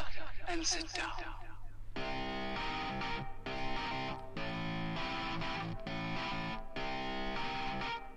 up 0.00 0.06
and 0.48 0.66
sit 0.66 0.86
down. 0.94 1.10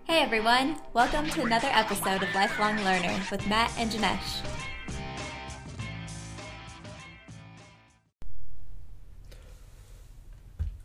Hey 0.05 0.21
everyone, 0.21 0.77
welcome 0.93 1.29
to 1.31 1.41
another 1.43 1.67
episode 1.71 2.23
of 2.23 2.33
Lifelong 2.33 2.77
Learner 2.83 3.21
with 3.31 3.45
Matt 3.47 3.71
and 3.77 3.91
Janesh. 3.91 4.45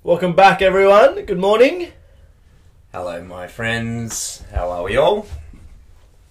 Welcome 0.03 0.35
back, 0.35 0.63
everyone. 0.63 1.27
Good 1.27 1.39
morning. 1.39 1.93
Hello, 2.93 3.23
my 3.23 3.47
friends. 3.47 4.43
How 4.53 4.71
are 4.71 4.83
we 4.83 4.97
all? 4.97 5.27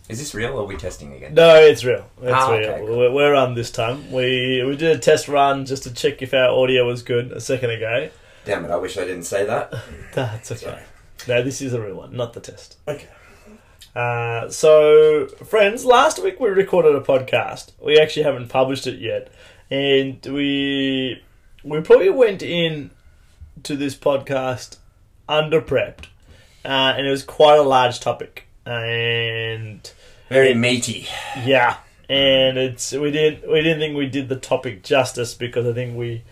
Is 0.09 0.19
this 0.19 0.33
real 0.33 0.53
or 0.53 0.61
are 0.61 0.65
we 0.65 0.77
testing 0.77 1.11
again? 1.13 1.33
No, 1.33 1.55
it's 1.55 1.83
real. 1.83 2.09
It's 2.21 2.31
Ah, 2.31 2.51
real. 2.51 2.69
okay, 2.69 2.85
cool. 2.85 3.13
We're, 3.13 3.35
on 3.35 3.55
this 3.55 3.71
time. 3.71 4.11
We 4.11 4.63
we 4.65 4.75
did 4.77 4.95
a 4.95 4.99
test 4.99 5.27
run 5.27 5.65
just 5.65 5.83
to 5.83 5.93
check 5.93 6.21
if 6.21 6.33
our 6.33 6.49
audio 6.49 6.85
was 6.87 7.03
good 7.03 7.31
a 7.31 7.41
second 7.41 7.71
ago. 7.71 8.09
Damn 8.45 8.63
it, 8.63 8.71
I 8.71 8.77
wish 8.77 8.97
I 8.97 9.01
didn't 9.01 9.23
say 9.25 9.45
that. 9.45 9.73
That's 10.13 10.51
okay. 10.53 10.61
Sorry. 10.61 10.83
No, 11.27 11.43
this 11.43 11.61
is 11.61 11.73
a 11.73 11.81
real 11.81 11.95
one, 11.95 12.15
not 12.15 12.31
the 12.33 12.39
test. 12.39 12.77
Okay. 12.87 13.07
Uh, 13.95 14.47
so, 14.49 15.27
friends, 15.27 15.83
last 15.83 16.21
week 16.23 16.39
we 16.39 16.49
recorded 16.49 16.95
a 16.95 17.01
podcast. 17.01 17.71
We 17.83 17.99
actually 17.99 18.23
haven't 18.23 18.47
published 18.49 18.87
it 18.87 18.99
yet, 18.99 19.29
and 19.69 20.23
we 20.25 21.21
we 21.63 21.81
probably 21.81 22.09
went 22.11 22.41
in 22.43 22.91
to 23.63 23.75
this 23.75 23.95
podcast 23.95 24.77
under 25.27 25.59
prepped, 25.61 26.05
uh, 26.63 26.93
and 26.95 27.05
it 27.07 27.09
was 27.09 27.23
quite 27.23 27.57
a 27.57 27.63
large 27.63 27.99
topic, 27.99 28.45
and 28.65 29.91
Very 30.29 30.53
meaty. 30.53 31.07
Yeah, 31.43 31.77
and 32.09 32.57
it's 32.57 32.91
we 32.91 33.11
didn't 33.11 33.49
we 33.49 33.61
didn't 33.61 33.79
think 33.79 33.95
we 33.95 34.07
did 34.07 34.27
the 34.27 34.35
topic 34.35 34.83
justice 34.83 35.33
because 35.33 35.65
I 35.65 35.73
think 35.73 35.97
we 35.97 36.23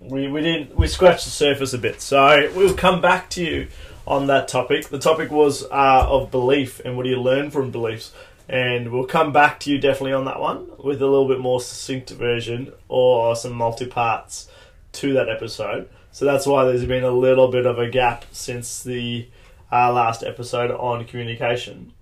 we 0.00 0.28
we 0.28 0.40
didn't 0.40 0.76
we 0.76 0.86
scratched 0.86 1.24
the 1.24 1.30
surface 1.30 1.72
a 1.74 1.78
bit. 1.78 2.00
So 2.00 2.50
we'll 2.54 2.74
come 2.74 3.00
back 3.00 3.28
to 3.30 3.44
you 3.44 3.68
on 4.06 4.28
that 4.28 4.48
topic. 4.48 4.88
The 4.88 4.98
topic 4.98 5.30
was 5.30 5.64
uh, 5.64 6.06
of 6.08 6.30
belief 6.30 6.80
and 6.84 6.96
what 6.96 7.02
do 7.02 7.10
you 7.10 7.20
learn 7.20 7.50
from 7.50 7.70
beliefs, 7.70 8.12
and 8.48 8.90
we'll 8.90 9.06
come 9.06 9.32
back 9.32 9.60
to 9.60 9.70
you 9.70 9.78
definitely 9.78 10.14
on 10.14 10.24
that 10.24 10.40
one 10.40 10.70
with 10.78 11.02
a 11.02 11.06
little 11.06 11.28
bit 11.28 11.40
more 11.40 11.60
succinct 11.60 12.10
version 12.10 12.72
or 12.88 13.36
some 13.36 13.52
multi 13.52 13.86
parts 13.86 14.48
to 14.92 15.12
that 15.12 15.28
episode. 15.28 15.88
So 16.12 16.24
that's 16.24 16.46
why 16.46 16.64
there's 16.64 16.86
been 16.86 17.04
a 17.04 17.10
little 17.10 17.48
bit 17.48 17.66
of 17.66 17.78
a 17.78 17.90
gap 17.90 18.24
since 18.32 18.82
the 18.82 19.28
uh, 19.70 19.92
last 19.92 20.22
episode 20.22 20.70
on 20.70 21.04
communication. 21.04 21.92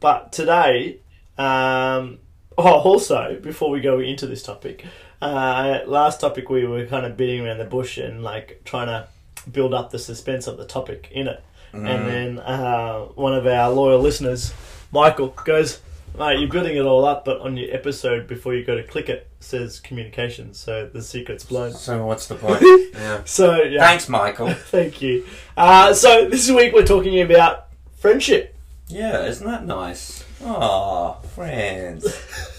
But 0.00 0.32
today, 0.32 0.98
um, 1.36 2.18
oh, 2.58 2.80
also 2.80 3.38
before 3.42 3.70
we 3.70 3.80
go 3.80 3.98
into 4.00 4.26
this 4.26 4.42
topic, 4.42 4.84
uh, 5.20 5.80
last 5.86 6.20
topic 6.20 6.48
we 6.48 6.66
were 6.66 6.86
kind 6.86 7.04
of 7.06 7.16
beating 7.16 7.44
around 7.46 7.58
the 7.58 7.64
bush 7.64 7.98
and 7.98 8.22
like 8.22 8.62
trying 8.64 8.86
to 8.86 9.08
build 9.50 9.74
up 9.74 9.90
the 9.90 9.98
suspense 9.98 10.46
of 10.46 10.58
the 10.58 10.64
topic 10.66 11.08
in 11.10 11.26
it, 11.28 11.42
and 11.72 11.86
then 11.86 12.38
uh, 12.40 13.00
one 13.14 13.34
of 13.34 13.46
our 13.46 13.70
loyal 13.70 14.00
listeners, 14.00 14.52
Michael, 14.92 15.28
goes. 15.44 15.80
Mate, 16.18 16.40
you're 16.40 16.48
building 16.48 16.76
it 16.76 16.84
all 16.84 17.04
up, 17.04 17.24
but 17.24 17.40
on 17.42 17.56
your 17.56 17.72
episode 17.72 18.26
before 18.26 18.52
you 18.52 18.64
go 18.64 18.74
to 18.74 18.82
click 18.82 19.08
it 19.08 19.28
says 19.38 19.78
communication, 19.78 20.52
so 20.52 20.86
the 20.92 21.00
secret's 21.02 21.44
blown. 21.44 21.72
So 21.72 22.04
what's 22.06 22.26
the 22.26 22.34
point? 22.44 22.60
yeah. 22.94 23.22
So 23.24 23.62
yeah, 23.62 23.80
Thanks, 23.80 24.08
Michael. 24.08 24.50
thank 24.54 25.00
you. 25.00 25.24
Uh, 25.56 25.92
so 25.92 26.28
this 26.28 26.50
week 26.50 26.72
we're 26.72 26.86
talking 26.86 27.20
about 27.20 27.68
friendship. 27.98 28.56
Yeah, 28.88 29.24
isn't 29.26 29.46
that 29.46 29.66
nice? 29.66 30.24
Aw, 30.42 31.12
friends. 31.20 32.06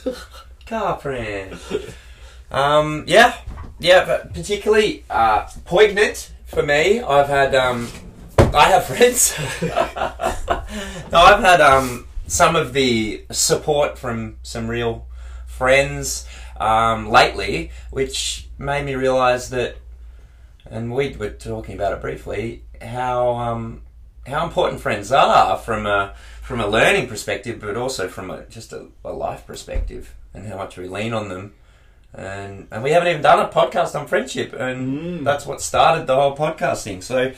Car 0.67 0.99
friends. 0.99 1.59
Um, 2.51 3.03
yeah, 3.07 3.35
yeah, 3.79 4.05
but 4.05 4.33
particularly 4.35 5.05
uh, 5.09 5.49
poignant 5.65 6.31
for 6.45 6.61
me. 6.61 7.01
I've 7.01 7.29
had, 7.29 7.55
um, 7.55 7.87
I 8.37 8.69
have 8.69 8.85
friends. 8.85 9.35
no, 11.11 11.17
I've 11.17 11.39
had 11.39 11.61
um, 11.61 12.07
some 12.27 12.55
of 12.55 12.73
the 12.73 13.25
support 13.31 13.97
from 13.97 14.37
some 14.43 14.67
real 14.67 15.07
friends 15.47 16.27
um, 16.59 17.09
lately, 17.09 17.71
which 17.89 18.47
made 18.59 18.85
me 18.85 18.93
realise 18.93 19.49
that, 19.49 19.77
and 20.69 20.93
we 20.93 21.15
were 21.15 21.31
talking 21.31 21.73
about 21.73 21.93
it 21.93 22.01
briefly, 22.01 22.63
how 22.81 23.31
um, 23.31 23.81
how 24.27 24.45
important 24.45 24.81
friends 24.81 25.11
are 25.11 25.57
from 25.57 25.85
a 25.85 26.13
from 26.41 26.59
a 26.59 26.67
learning 26.67 27.07
perspective, 27.07 27.59
but 27.61 27.77
also 27.77 28.07
from 28.07 28.31
a, 28.31 28.43
just 28.45 28.73
a, 28.73 28.87
a 29.05 29.11
life 29.13 29.45
perspective, 29.45 30.15
and 30.33 30.47
how 30.47 30.57
much 30.57 30.77
we 30.77 30.87
lean 30.87 31.13
on 31.13 31.29
them. 31.29 31.53
And 32.13 32.67
and 32.71 32.81
we 32.83 32.91
haven't 32.91 33.09
even 33.09 33.21
done 33.21 33.39
a 33.39 33.47
podcast 33.49 33.99
on 33.99 34.07
friendship, 34.07 34.53
and 34.53 35.19
Mm. 35.21 35.23
that's 35.23 35.45
what 35.45 35.61
started 35.61 36.07
the 36.07 36.15
whole 36.15 36.35
podcasting. 36.35 37.03
So 37.03 37.33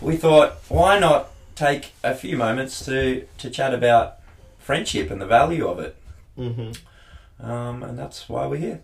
we 0.00 0.16
thought, 0.16 0.52
why 0.68 0.98
not 1.00 1.30
take 1.56 1.92
a 2.04 2.14
few 2.14 2.36
moments 2.36 2.84
to 2.84 3.26
to 3.38 3.50
chat 3.50 3.74
about 3.74 4.18
friendship 4.58 5.10
and 5.10 5.20
the 5.20 5.26
value 5.26 5.66
of 5.68 5.78
it, 5.80 5.96
Mm-hmm. 6.38 7.44
um, 7.44 7.82
and 7.82 7.98
that's 7.98 8.28
why 8.28 8.46
we're 8.46 8.56
here. 8.58 8.82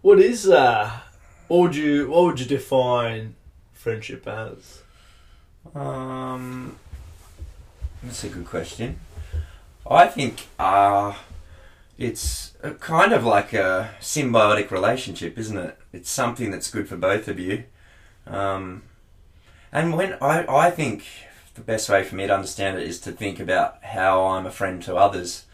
What 0.00 0.18
is 0.18 0.48
uh? 0.48 0.90
What 1.48 1.58
would 1.60 1.76
you 1.76 2.08
What 2.10 2.24
would 2.24 2.40
you 2.40 2.46
define 2.46 3.34
friendship 3.74 4.26
as? 4.26 4.80
Um, 5.74 6.78
that's 8.02 8.24
a 8.24 8.28
good 8.28 8.46
question. 8.46 9.00
I 9.90 10.06
think 10.06 10.46
uh, 10.58 11.14
it's 11.98 12.54
kind 12.80 13.12
of 13.12 13.24
like 13.24 13.52
a 13.52 13.90
symbiotic 14.00 14.70
relationship, 14.70 15.38
isn't 15.38 15.56
it? 15.56 15.78
It's 15.92 16.10
something 16.10 16.50
that's 16.50 16.70
good 16.70 16.88
for 16.88 16.96
both 16.96 17.28
of 17.28 17.38
you. 17.38 17.64
Um, 18.26 18.82
and 19.72 19.94
when 19.96 20.14
I, 20.20 20.44
I 20.48 20.70
think 20.70 21.04
the 21.54 21.60
best 21.62 21.88
way 21.88 22.04
for 22.04 22.14
me 22.14 22.26
to 22.26 22.34
understand 22.34 22.78
it 22.78 22.86
is 22.86 23.00
to 23.00 23.12
think 23.12 23.40
about 23.40 23.82
how 23.82 24.26
I'm 24.26 24.46
a 24.46 24.50
friend 24.50 24.82
to 24.82 24.96
others. 24.96 25.44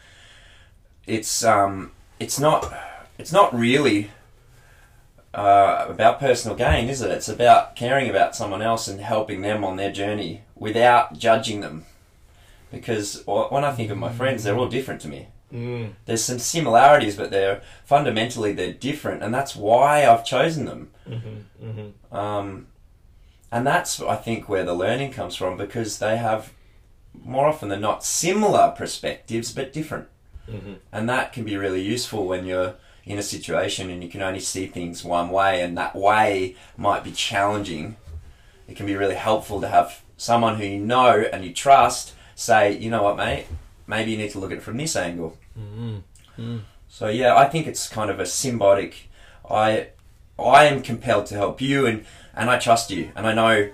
It's 1.06 1.44
um, 1.44 1.92
it's 2.18 2.38
not 2.38 2.72
it's 3.18 3.32
not 3.32 3.54
really 3.54 4.10
uh, 5.34 5.86
about 5.88 6.20
personal 6.20 6.56
gain, 6.56 6.88
is 6.88 7.00
it? 7.00 7.10
It's 7.10 7.28
about 7.28 7.74
caring 7.76 8.10
about 8.10 8.36
someone 8.36 8.62
else 8.62 8.88
and 8.88 9.00
helping 9.00 9.42
them 9.42 9.64
on 9.64 9.76
their 9.76 9.92
journey 9.92 10.42
without 10.54 11.18
judging 11.18 11.60
them. 11.60 11.84
Because 12.70 13.22
when 13.26 13.64
I 13.64 13.72
think 13.72 13.90
of 13.90 13.98
my 13.98 14.12
friends, 14.12 14.44
they're 14.44 14.56
all 14.56 14.68
different 14.68 15.00
to 15.02 15.08
me. 15.08 15.28
Mm. 15.52 15.92
There's 16.06 16.24
some 16.24 16.38
similarities, 16.38 17.16
but 17.16 17.30
they're 17.30 17.60
fundamentally 17.84 18.52
they're 18.52 18.72
different, 18.72 19.22
and 19.22 19.34
that's 19.34 19.54
why 19.54 20.06
I've 20.06 20.24
chosen 20.24 20.64
them. 20.64 20.90
Mm-hmm. 21.06 21.66
Mm-hmm. 21.66 22.16
Um, 22.16 22.68
and 23.50 23.66
that's 23.66 24.00
I 24.00 24.16
think 24.16 24.48
where 24.48 24.64
the 24.64 24.72
learning 24.74 25.12
comes 25.12 25.36
from 25.36 25.58
because 25.58 25.98
they 25.98 26.16
have 26.16 26.52
more 27.22 27.46
often 27.46 27.68
than 27.68 27.82
not 27.82 28.02
similar 28.02 28.70
perspectives 28.76 29.52
but 29.52 29.72
different, 29.72 30.08
Mm-hmm. 30.50 30.72
and 30.90 31.08
that 31.08 31.32
can 31.32 31.44
be 31.44 31.56
really 31.56 31.82
useful 31.82 32.26
when 32.26 32.46
you're 32.46 32.74
in 33.04 33.18
a 33.18 33.22
situation 33.22 33.90
and 33.90 34.02
you 34.02 34.08
can 34.08 34.22
only 34.22 34.40
see 34.40 34.66
things 34.66 35.04
one 35.04 35.30
way, 35.30 35.62
and 35.62 35.76
that 35.76 35.96
way 35.96 36.56
might 36.76 37.04
be 37.04 37.12
challenging. 37.12 37.96
It 38.68 38.76
can 38.76 38.86
be 38.86 38.96
really 38.96 39.16
helpful 39.16 39.60
to 39.60 39.68
have 39.68 40.02
someone 40.16 40.56
who 40.56 40.64
you 40.64 40.78
know 40.78 41.24
and 41.32 41.44
you 41.44 41.52
trust 41.52 42.14
say, 42.34 42.76
you 42.76 42.90
know 42.90 43.02
what, 43.02 43.16
mate, 43.16 43.46
maybe 43.86 44.12
you 44.12 44.18
need 44.18 44.30
to 44.30 44.38
look 44.38 44.52
at 44.52 44.58
it 44.58 44.62
from 44.62 44.76
this 44.76 44.96
angle. 44.96 45.36
Mm-hmm. 45.58 46.58
So 46.88 47.08
yeah, 47.08 47.36
I 47.36 47.48
think 47.48 47.66
it's 47.66 47.88
kind 47.88 48.10
of 48.10 48.20
a 48.20 48.24
symbiotic. 48.24 48.94
I 49.50 49.88
I 50.38 50.64
am 50.64 50.82
compelled 50.82 51.26
to 51.26 51.34
help 51.34 51.60
you, 51.60 51.86
and 51.86 52.04
and 52.34 52.50
I 52.50 52.58
trust 52.58 52.90
you, 52.90 53.10
and 53.14 53.26
I 53.26 53.34
know, 53.34 53.70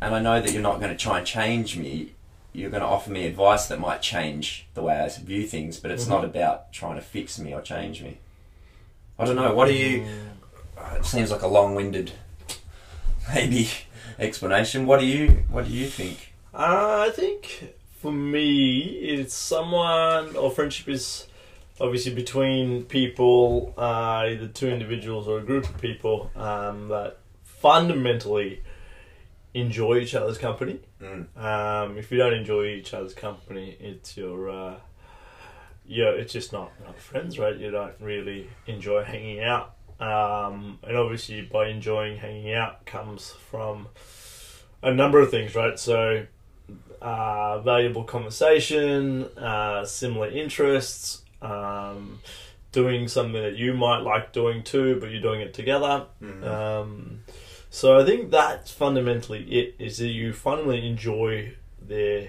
and 0.00 0.14
I 0.14 0.20
know 0.20 0.40
that 0.40 0.52
you're 0.52 0.62
not 0.62 0.80
going 0.80 0.90
to 0.90 0.96
try 0.96 1.18
and 1.18 1.26
change 1.26 1.76
me. 1.76 2.12
You're 2.56 2.70
going 2.70 2.82
to 2.82 2.88
offer 2.88 3.10
me 3.10 3.26
advice 3.26 3.66
that 3.68 3.78
might 3.78 4.00
change 4.00 4.66
the 4.72 4.80
way 4.80 4.98
I 4.98 5.08
view 5.10 5.46
things, 5.46 5.78
but 5.78 5.90
it's 5.90 6.06
not 6.06 6.24
about 6.24 6.72
trying 6.72 6.94
to 6.96 7.02
fix 7.02 7.38
me 7.38 7.52
or 7.52 7.60
change 7.60 8.02
me. 8.02 8.16
I 9.18 9.26
don't 9.26 9.36
know. 9.36 9.54
What 9.54 9.68
do 9.68 9.74
you? 9.74 10.06
It 10.94 11.04
seems 11.04 11.30
like 11.30 11.42
a 11.42 11.48
long-winded, 11.48 12.12
maybe 13.34 13.68
explanation. 14.18 14.86
What 14.86 15.00
do 15.00 15.06
you? 15.06 15.44
What 15.50 15.66
do 15.66 15.70
you 15.70 15.86
think? 15.86 16.32
Uh, 16.54 17.04
I 17.06 17.10
think 17.10 17.74
for 18.00 18.10
me, 18.10 18.78
it's 18.80 19.34
someone 19.34 20.34
or 20.34 20.50
friendship 20.50 20.88
is 20.88 21.26
obviously 21.78 22.14
between 22.14 22.84
people, 22.84 23.74
uh, 23.76 24.24
either 24.28 24.48
two 24.48 24.68
individuals 24.68 25.28
or 25.28 25.40
a 25.40 25.42
group 25.42 25.68
of 25.68 25.78
people 25.78 26.30
um, 26.34 26.88
that 26.88 27.18
fundamentally 27.44 28.62
enjoy 29.52 29.98
each 29.98 30.14
other's 30.14 30.38
company. 30.38 30.80
Mm. 31.06 31.42
Um, 31.42 31.98
if 31.98 32.10
you 32.10 32.18
don't 32.18 32.34
enjoy 32.34 32.66
each 32.66 32.92
other's 32.92 33.14
company, 33.14 33.76
it's 33.78 34.16
your 34.16 34.50
uh, 34.50 34.74
yeah, 35.88 36.10
it's 36.10 36.32
just 36.32 36.52
not, 36.52 36.72
not 36.84 36.98
friends, 36.98 37.38
right? 37.38 37.56
You 37.56 37.70
don't 37.70 37.94
really 38.00 38.48
enjoy 38.66 39.04
hanging 39.04 39.40
out. 39.40 39.74
Um, 40.00 40.78
and 40.82 40.96
obviously, 40.96 41.42
by 41.42 41.68
enjoying 41.68 42.18
hanging 42.18 42.52
out 42.52 42.84
comes 42.86 43.30
from 43.30 43.88
a 44.82 44.92
number 44.92 45.20
of 45.20 45.30
things, 45.30 45.54
right? 45.54 45.78
So, 45.78 46.26
uh, 47.00 47.60
valuable 47.60 48.04
conversation, 48.04 49.24
uh, 49.38 49.84
similar 49.84 50.28
interests, 50.28 51.22
um, 51.40 52.20
doing 52.72 53.08
something 53.08 53.40
that 53.40 53.56
you 53.56 53.72
might 53.72 54.00
like 54.00 54.32
doing 54.32 54.62
too, 54.64 54.98
but 55.00 55.10
you're 55.10 55.22
doing 55.22 55.40
it 55.40 55.54
together. 55.54 56.06
Mm. 56.22 56.44
Um, 56.44 57.20
so 57.76 57.98
I 58.00 58.04
think 58.08 58.30
that's 58.30 58.70
fundamentally 58.70 59.42
it. 59.58 59.74
Is 59.78 59.98
that 59.98 60.08
you 60.08 60.32
finally 60.32 60.80
enjoy 60.92 61.52
their 61.80 62.28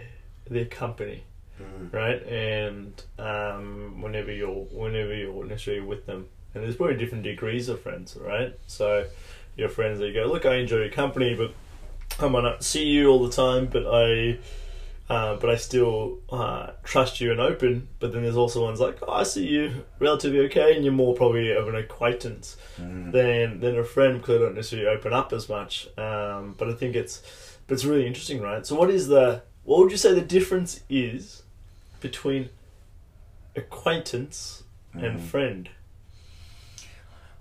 their 0.50 0.66
company, 0.66 1.24
Mm. 1.62 1.92
right? 2.02 2.22
And 2.28 2.94
um, 3.18 4.02
whenever 4.04 4.32
you're 4.32 4.66
whenever 4.84 5.14
you're 5.16 5.46
necessarily 5.46 5.82
with 5.94 6.06
them, 6.06 6.28
and 6.54 6.64
there's 6.64 6.76
probably 6.76 6.98
different 6.98 7.24
degrees 7.24 7.70
of 7.70 7.82
friends, 7.82 8.18
right? 8.32 8.52
So 8.68 9.06
your 9.56 9.70
friends 9.70 10.00
that 10.00 10.08
you 10.08 10.14
go, 10.14 10.26
look, 10.34 10.46
I 10.46 10.56
enjoy 10.64 10.80
your 10.86 10.90
company, 11.04 11.34
but 11.42 11.52
I 12.24 12.28
might 12.28 12.44
not 12.44 12.64
see 12.64 12.86
you 12.86 13.10
all 13.10 13.26
the 13.28 13.34
time, 13.46 13.64
but 13.68 13.84
I. 13.88 14.38
Uh, 15.10 15.38
but 15.38 15.50
I 15.50 15.56
still 15.56 16.20
uh, 16.30 16.72
trust 16.84 17.22
you 17.22 17.32
and 17.32 17.40
open. 17.40 17.88
But 18.00 18.12
then 18.12 18.24
there's 18.24 18.36
also 18.36 18.64
ones 18.64 18.82
like, 18.82 18.98
oh, 19.08 19.12
I 19.14 19.24
see 19.24 19.48
you 19.48 19.86
relatively 20.00 20.40
okay, 20.48 20.76
and 20.76 20.84
you're 20.84 20.94
more 20.94 21.16
probably 21.16 21.52
of 21.56 21.68
an 21.70 21.76
acquaintance 21.76 22.58
Mm. 22.80 23.12
than 23.14 23.60
than 23.62 23.78
a 23.78 23.84
friend 23.84 24.18
because 24.20 24.38
they 24.40 24.46
don't 24.46 24.56
necessarily 24.56 24.88
open 24.88 25.14
up 25.14 25.32
as 25.34 25.48
much. 25.50 25.88
Um, 25.98 26.56
but 26.58 26.68
I 26.70 26.74
think 26.74 26.96
it's 26.96 27.22
but 27.66 27.74
it's 27.76 27.86
really 27.86 28.06
interesting, 28.06 28.42
right? 28.42 28.66
So 28.66 28.76
what 28.76 28.90
is 28.90 29.08
the 29.08 29.42
what 29.64 29.80
would 29.80 29.92
you 29.92 29.98
say 29.98 30.14
the 30.14 30.22
difference 30.22 30.82
is 30.90 31.44
between 32.02 32.50
acquaintance 33.56 34.64
and 34.94 35.20
Mm. 35.20 35.22
friend? 35.22 35.70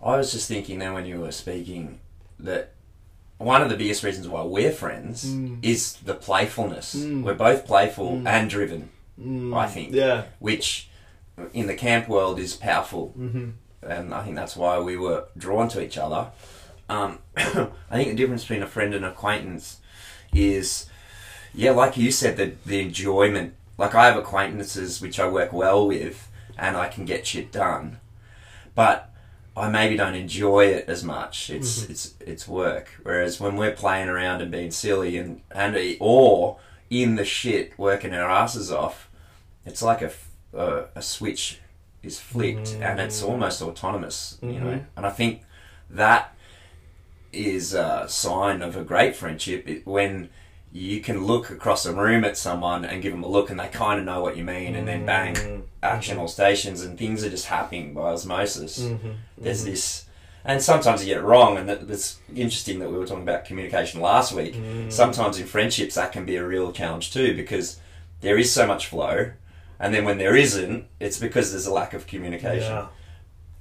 I 0.02 0.16
was 0.18 0.30
just 0.32 0.46
thinking 0.48 0.78
then 0.78 0.92
when 0.94 1.06
you 1.06 1.20
were 1.20 1.32
speaking 1.32 2.00
that 2.38 2.72
one 3.38 3.62
of 3.62 3.68
the 3.68 3.76
biggest 3.76 4.02
reasons 4.02 4.26
why 4.28 4.42
we're 4.42 4.72
friends 4.72 5.24
Mm. 5.26 5.58
is 5.62 5.94
the 6.04 6.14
playfulness. 6.14 6.94
Mm. 6.94 7.22
We're 7.22 7.34
both 7.34 7.66
playful 7.66 8.12
Mm. 8.18 8.26
and 8.28 8.50
driven, 8.50 8.88
Mm, 9.20 9.56
I 9.56 9.66
think. 9.66 9.92
Yeah. 9.94 10.24
which 10.38 10.88
in 11.52 11.66
the 11.66 11.74
camp 11.74 12.08
world 12.08 12.38
is 12.38 12.54
powerful, 12.54 13.12
Mm-hmm. 13.18 13.50
and 13.90 14.14
I 14.14 14.22
think 14.22 14.36
that's 14.36 14.56
why 14.56 14.78
we 14.78 14.96
were 14.96 15.24
drawn 15.36 15.68
to 15.68 15.82
each 15.82 15.98
other. 15.98 16.28
Um, 16.88 17.18
I 17.36 17.68
think 17.92 18.08
the 18.10 18.14
difference 18.14 18.42
between 18.44 18.62
a 18.62 18.66
friend 18.66 18.94
and 18.94 19.04
acquaintance 19.04 19.78
is, 20.32 20.86
yeah, 21.54 21.72
like 21.72 21.96
you 21.96 22.10
said, 22.10 22.36
the 22.36 22.52
the 22.64 22.80
enjoyment. 22.80 23.54
Like 23.78 23.94
I 23.94 24.06
have 24.06 24.16
acquaintances 24.16 25.02
which 25.02 25.20
I 25.20 25.28
work 25.28 25.52
well 25.52 25.86
with, 25.86 26.28
and 26.56 26.76
I 26.76 26.88
can 26.88 27.04
get 27.04 27.26
shit 27.26 27.52
done, 27.52 27.98
but 28.74 29.10
I 29.56 29.68
maybe 29.70 29.96
don't 29.96 30.14
enjoy 30.14 30.66
it 30.66 30.84
as 30.88 31.02
much. 31.02 31.50
It's 31.50 31.80
Mhm. 31.84 31.90
it's 31.90 32.14
it's 32.20 32.46
work. 32.48 32.88
Whereas 33.02 33.40
when 33.40 33.56
we're 33.56 33.72
playing 33.72 34.08
around 34.08 34.42
and 34.42 34.50
being 34.50 34.70
silly 34.70 35.16
and 35.16 35.40
and 35.50 35.76
or 36.00 36.58
in 36.90 37.16
the 37.16 37.24
shit 37.24 37.76
working 37.78 38.12
our 38.14 38.30
asses 38.30 38.70
off, 38.70 39.08
it's 39.64 39.82
like 39.82 40.02
a 40.02 40.10
a 40.94 41.02
switch 41.02 41.58
is 42.02 42.18
flicked 42.18 42.76
and 42.80 43.00
it's 43.00 43.22
almost 43.22 43.60
autonomous. 43.62 44.38
You 44.42 44.60
know, 44.60 44.66
Mhm. 44.66 44.84
and 44.96 45.06
I 45.06 45.10
think 45.10 45.42
that 45.90 46.34
is 47.32 47.74
a 47.74 48.06
sign 48.08 48.62
of 48.62 48.76
a 48.76 48.82
great 48.82 49.14
friendship 49.16 49.68
it, 49.68 49.86
when 49.86 50.30
you 50.72 51.00
can 51.00 51.24
look 51.24 51.48
across 51.50 51.86
a 51.86 51.92
room 51.94 52.24
at 52.24 52.36
someone 52.36 52.84
and 52.84 53.00
give 53.02 53.12
them 53.12 53.22
a 53.22 53.28
look 53.28 53.48
and 53.50 53.58
they 53.58 53.68
kind 53.68 53.98
of 53.98 54.04
know 54.04 54.20
what 54.20 54.36
you 54.36 54.44
mean 54.44 54.74
and 54.74 54.86
then 54.86 55.06
bang 55.06 55.34
Mm. 55.34 55.62
action 55.82 56.18
or 56.18 56.28
stations 56.28 56.82
and 56.82 56.98
things 56.98 57.24
are 57.24 57.30
just 57.30 57.46
happening 57.46 57.94
by 57.94 58.12
osmosis 58.12 58.80
Mm-hmm. 58.80 59.10
there's 59.38 59.64
this 59.64 60.04
and 60.44 60.62
sometimes 60.62 61.00
you 61.02 61.12
get 61.14 61.22
it 61.22 61.26
wrong 61.26 61.56
and 61.56 61.68
it's 61.70 62.18
interesting 62.34 62.78
that 62.80 62.90
we 62.90 62.98
were 62.98 63.06
talking 63.06 63.22
about 63.22 63.44
communication 63.46 64.00
last 64.00 64.32
week 64.32 64.54
Mm. 64.54 64.92
sometimes 64.92 65.38
in 65.38 65.46
friendships 65.46 65.94
that 65.94 66.12
can 66.12 66.24
be 66.26 66.36
a 66.36 66.44
real 66.44 66.72
challenge 66.72 67.12
too 67.12 67.34
because 67.36 67.80
there 68.20 68.36
is 68.38 68.52
so 68.52 68.66
much 68.66 68.86
flow 68.88 69.30
and 69.80 69.94
then 69.94 70.04
when 70.04 70.18
there 70.18 70.36
isn't 70.36 70.86
it's 71.00 71.18
because 71.18 71.52
there's 71.52 71.66
a 71.66 71.72
lack 71.72 71.94
of 71.94 72.06
communication 72.06 72.72
Yeah. 72.72 72.86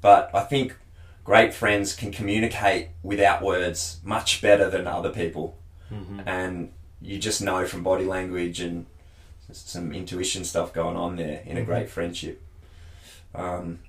but 0.02 0.32
I 0.34 0.42
think 0.42 0.76
great 1.24 1.54
friends 1.54 1.96
can 1.96 2.12
communicate 2.12 2.90
without 3.04 3.42
words 3.42 4.00
much 4.04 4.42
better 4.44 4.70
than 4.70 4.86
other 4.86 5.10
people. 5.10 5.58
Mhm. 5.92 6.22
And 6.28 6.72
you 7.06 7.20
just 7.20 7.42
know 7.42 7.66
from 7.66 7.84
body 7.84 8.06
language 8.06 8.60
and 8.60 8.86
some 9.52 9.92
intuition 9.94 10.44
stuff 10.44 10.74
going 10.74 10.98
on 10.98 11.16
there 11.18 11.42
in 11.46 11.56
a 11.58 11.62
Mhm. 11.62 11.66
great 11.66 11.90
friendship. 11.90 12.42
Um, 13.34 13.80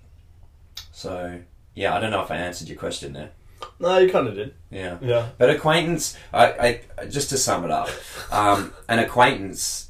so, 0.92 1.40
yeah, 1.74 1.94
I 1.94 2.00
don't 2.00 2.10
know 2.10 2.22
if 2.22 2.30
I 2.30 2.36
answered 2.36 2.68
your 2.68 2.78
question 2.78 3.12
there. 3.14 3.30
No, 3.78 3.96
you 3.98 4.10
kind 4.10 4.28
of 4.28 4.34
did. 4.34 4.54
Yeah. 4.70 4.98
Yeah. 5.00 5.28
But 5.38 5.48
acquaintance, 5.50 6.16
I, 6.32 6.80
I 6.98 7.06
just 7.06 7.30
to 7.30 7.38
sum 7.38 7.64
it 7.64 7.70
up, 7.70 7.88
um, 8.30 8.72
an 8.88 8.98
acquaintance. 8.98 9.88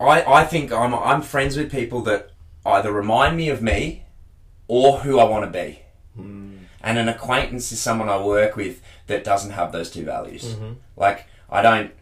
I, 0.00 0.22
I 0.24 0.44
think 0.44 0.72
I'm 0.72 0.94
I'm 0.94 1.22
friends 1.22 1.56
with 1.56 1.70
people 1.70 2.02
that 2.02 2.30
either 2.64 2.92
remind 2.92 3.36
me 3.36 3.48
of 3.48 3.62
me, 3.62 4.04
or 4.68 4.98
who 4.98 5.18
I 5.20 5.24
want 5.24 5.44
to 5.44 5.50
be. 5.58 5.80
Mm. 6.18 6.58
And 6.82 6.98
an 6.98 7.08
acquaintance 7.08 7.70
is 7.72 7.80
someone 7.80 8.08
I 8.08 8.18
work 8.22 8.56
with 8.56 8.82
that 9.06 9.22
doesn't 9.24 9.52
have 9.52 9.70
those 9.72 9.90
two 9.90 10.04
values. 10.04 10.44
Mm-hmm. 10.44 10.72
Like 10.96 11.26
I 11.48 11.62
don't, 11.62 11.92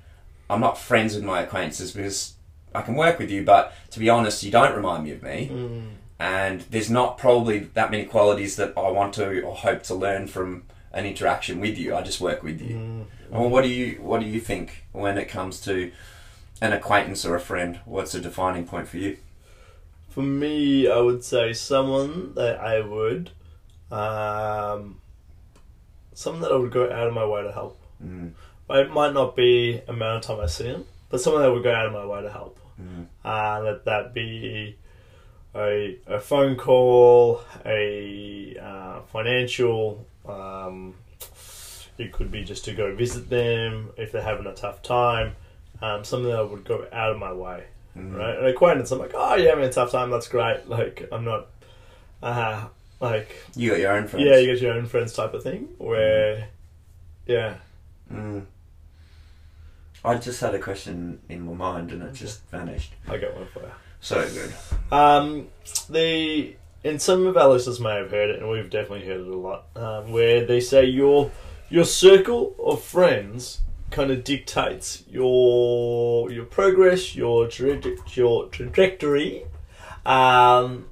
I'm 0.48 0.60
not 0.60 0.78
friends 0.78 1.14
with 1.14 1.24
my 1.24 1.42
acquaintances 1.42 1.92
because 1.92 2.34
I 2.74 2.82
can 2.82 2.94
work 2.94 3.18
with 3.18 3.30
you, 3.30 3.44
but 3.44 3.72
to 3.90 3.98
be 3.98 4.08
honest, 4.08 4.42
you 4.42 4.50
don't 4.50 4.74
remind 4.74 5.04
me 5.04 5.12
of 5.12 5.22
me. 5.22 5.50
Mm. 5.52 5.90
And 6.18 6.60
there's 6.70 6.90
not 6.90 7.18
probably 7.18 7.58
that 7.58 7.90
many 7.90 8.04
qualities 8.04 8.56
that 8.56 8.72
I 8.76 8.90
want 8.90 9.14
to 9.14 9.42
or 9.42 9.54
hope 9.54 9.82
to 9.84 9.94
learn 9.94 10.26
from 10.26 10.64
an 10.92 11.06
interaction 11.06 11.60
with 11.60 11.76
you. 11.76 11.94
I 11.94 12.02
just 12.02 12.20
work 12.20 12.42
with 12.42 12.60
you. 12.60 12.76
Mm. 12.76 13.04
Well, 13.30 13.48
what 13.48 13.62
do 13.62 13.68
you 13.68 14.00
what 14.00 14.20
do 14.20 14.26
you 14.26 14.40
think 14.40 14.84
when 14.92 15.18
it 15.18 15.28
comes 15.28 15.60
to 15.62 15.90
an 16.60 16.72
acquaintance 16.72 17.24
or 17.24 17.34
a 17.34 17.40
friend? 17.40 17.80
What's 17.84 18.14
a 18.14 18.20
defining 18.20 18.66
point 18.66 18.88
for 18.88 18.98
you? 18.98 19.18
For 20.08 20.22
me, 20.22 20.88
I 20.88 21.00
would 21.00 21.24
say 21.24 21.52
someone 21.52 22.34
that 22.34 22.60
I 22.60 22.80
would, 22.80 23.30
um, 23.90 25.00
someone 26.12 26.42
that 26.42 26.52
I 26.52 26.56
would 26.56 26.70
go 26.70 26.84
out 26.84 27.08
of 27.08 27.14
my 27.14 27.26
way 27.26 27.42
to 27.42 27.50
help. 27.50 27.80
Mm, 28.02 28.30
It 28.70 28.90
might 28.90 29.12
not 29.12 29.36
be 29.36 29.80
amount 29.88 30.24
of 30.24 30.36
time 30.36 30.40
I 30.44 30.46
see 30.46 30.64
them, 30.64 30.84
but 31.10 31.20
someone 31.20 31.42
that 31.42 31.52
would 31.52 31.62
go 31.62 31.74
out 31.74 31.86
of 31.86 31.92
my 31.92 32.04
way 32.06 32.22
to 32.22 32.30
help. 32.30 32.58
mm, 32.80 33.06
Uh, 33.24 33.60
let 33.62 33.84
that 33.84 34.14
be 34.14 34.76
a, 35.54 35.98
a 36.06 36.18
phone 36.20 36.56
call, 36.56 37.42
a 37.66 38.56
uh, 38.60 39.00
financial. 39.12 40.06
Um, 40.26 40.94
it 41.98 42.10
could 42.12 42.30
be 42.30 42.42
just 42.42 42.64
to 42.64 42.72
go 42.72 42.94
visit 42.94 43.28
them 43.30 43.90
if 43.96 44.10
they're 44.12 44.22
having 44.22 44.46
a 44.46 44.54
tough 44.54 44.82
time. 44.82 45.36
Um, 45.82 46.02
something 46.02 46.30
that 46.30 46.50
would 46.50 46.64
go 46.64 46.86
out 46.92 47.12
of 47.12 47.18
my 47.18 47.32
way, 47.32 47.64
mm. 47.96 48.16
right? 48.16 48.38
An 48.38 48.46
acquaintance, 48.46 48.90
I'm 48.90 48.98
like, 48.98 49.12
oh, 49.14 49.34
you're 49.36 49.50
having 49.50 49.64
a 49.64 49.72
tough 49.72 49.92
time. 49.92 50.10
That's 50.10 50.28
great. 50.28 50.68
Like, 50.68 51.06
I'm 51.12 51.24
not, 51.24 51.48
uh, 52.22 52.66
like, 53.00 53.36
You 53.54 53.70
got 53.70 53.78
your 53.80 53.92
own 53.92 54.08
friends. 54.08 54.24
yeah, 54.26 54.38
you 54.38 54.52
got 54.54 54.62
your 54.62 54.72
own 54.74 54.86
friends 54.86 55.12
type 55.12 55.34
of 55.34 55.42
thing. 55.42 55.68
Where, 55.78 56.48
yeah, 57.26 57.56
Mm. 58.12 58.44
I 60.04 60.16
just 60.16 60.40
had 60.40 60.54
a 60.54 60.58
question 60.58 61.20
in 61.28 61.46
my 61.46 61.54
mind 61.54 61.90
and 61.90 62.02
it 62.02 62.12
just 62.12 62.46
vanished. 62.50 62.92
I 63.08 63.16
got 63.16 63.34
one 63.34 63.46
for 63.52 63.60
you. 63.60 63.70
So 64.00 64.28
good. 64.28 64.52
Um, 64.92 65.48
the 65.88 66.56
and 66.84 67.00
some 67.00 67.26
of 67.26 67.38
our 67.38 67.48
listeners 67.48 67.80
may 67.80 67.96
have 67.96 68.10
heard 68.10 68.28
it, 68.28 68.40
and 68.40 68.50
we've 68.50 68.68
definitely 68.68 69.06
heard 69.06 69.20
it 69.20 69.26
a 69.26 69.36
lot. 69.36 69.64
Um, 69.74 70.12
where 70.12 70.44
they 70.44 70.60
say 70.60 70.84
your 70.84 71.30
your 71.70 71.84
circle 71.84 72.54
of 72.62 72.82
friends 72.82 73.62
kind 73.90 74.10
of 74.10 74.22
dictates 74.24 75.04
your 75.08 76.30
your 76.30 76.44
progress, 76.44 77.16
your 77.16 77.46
traje- 77.46 78.14
your 78.14 78.48
trajectory, 78.48 79.46
um, 80.04 80.88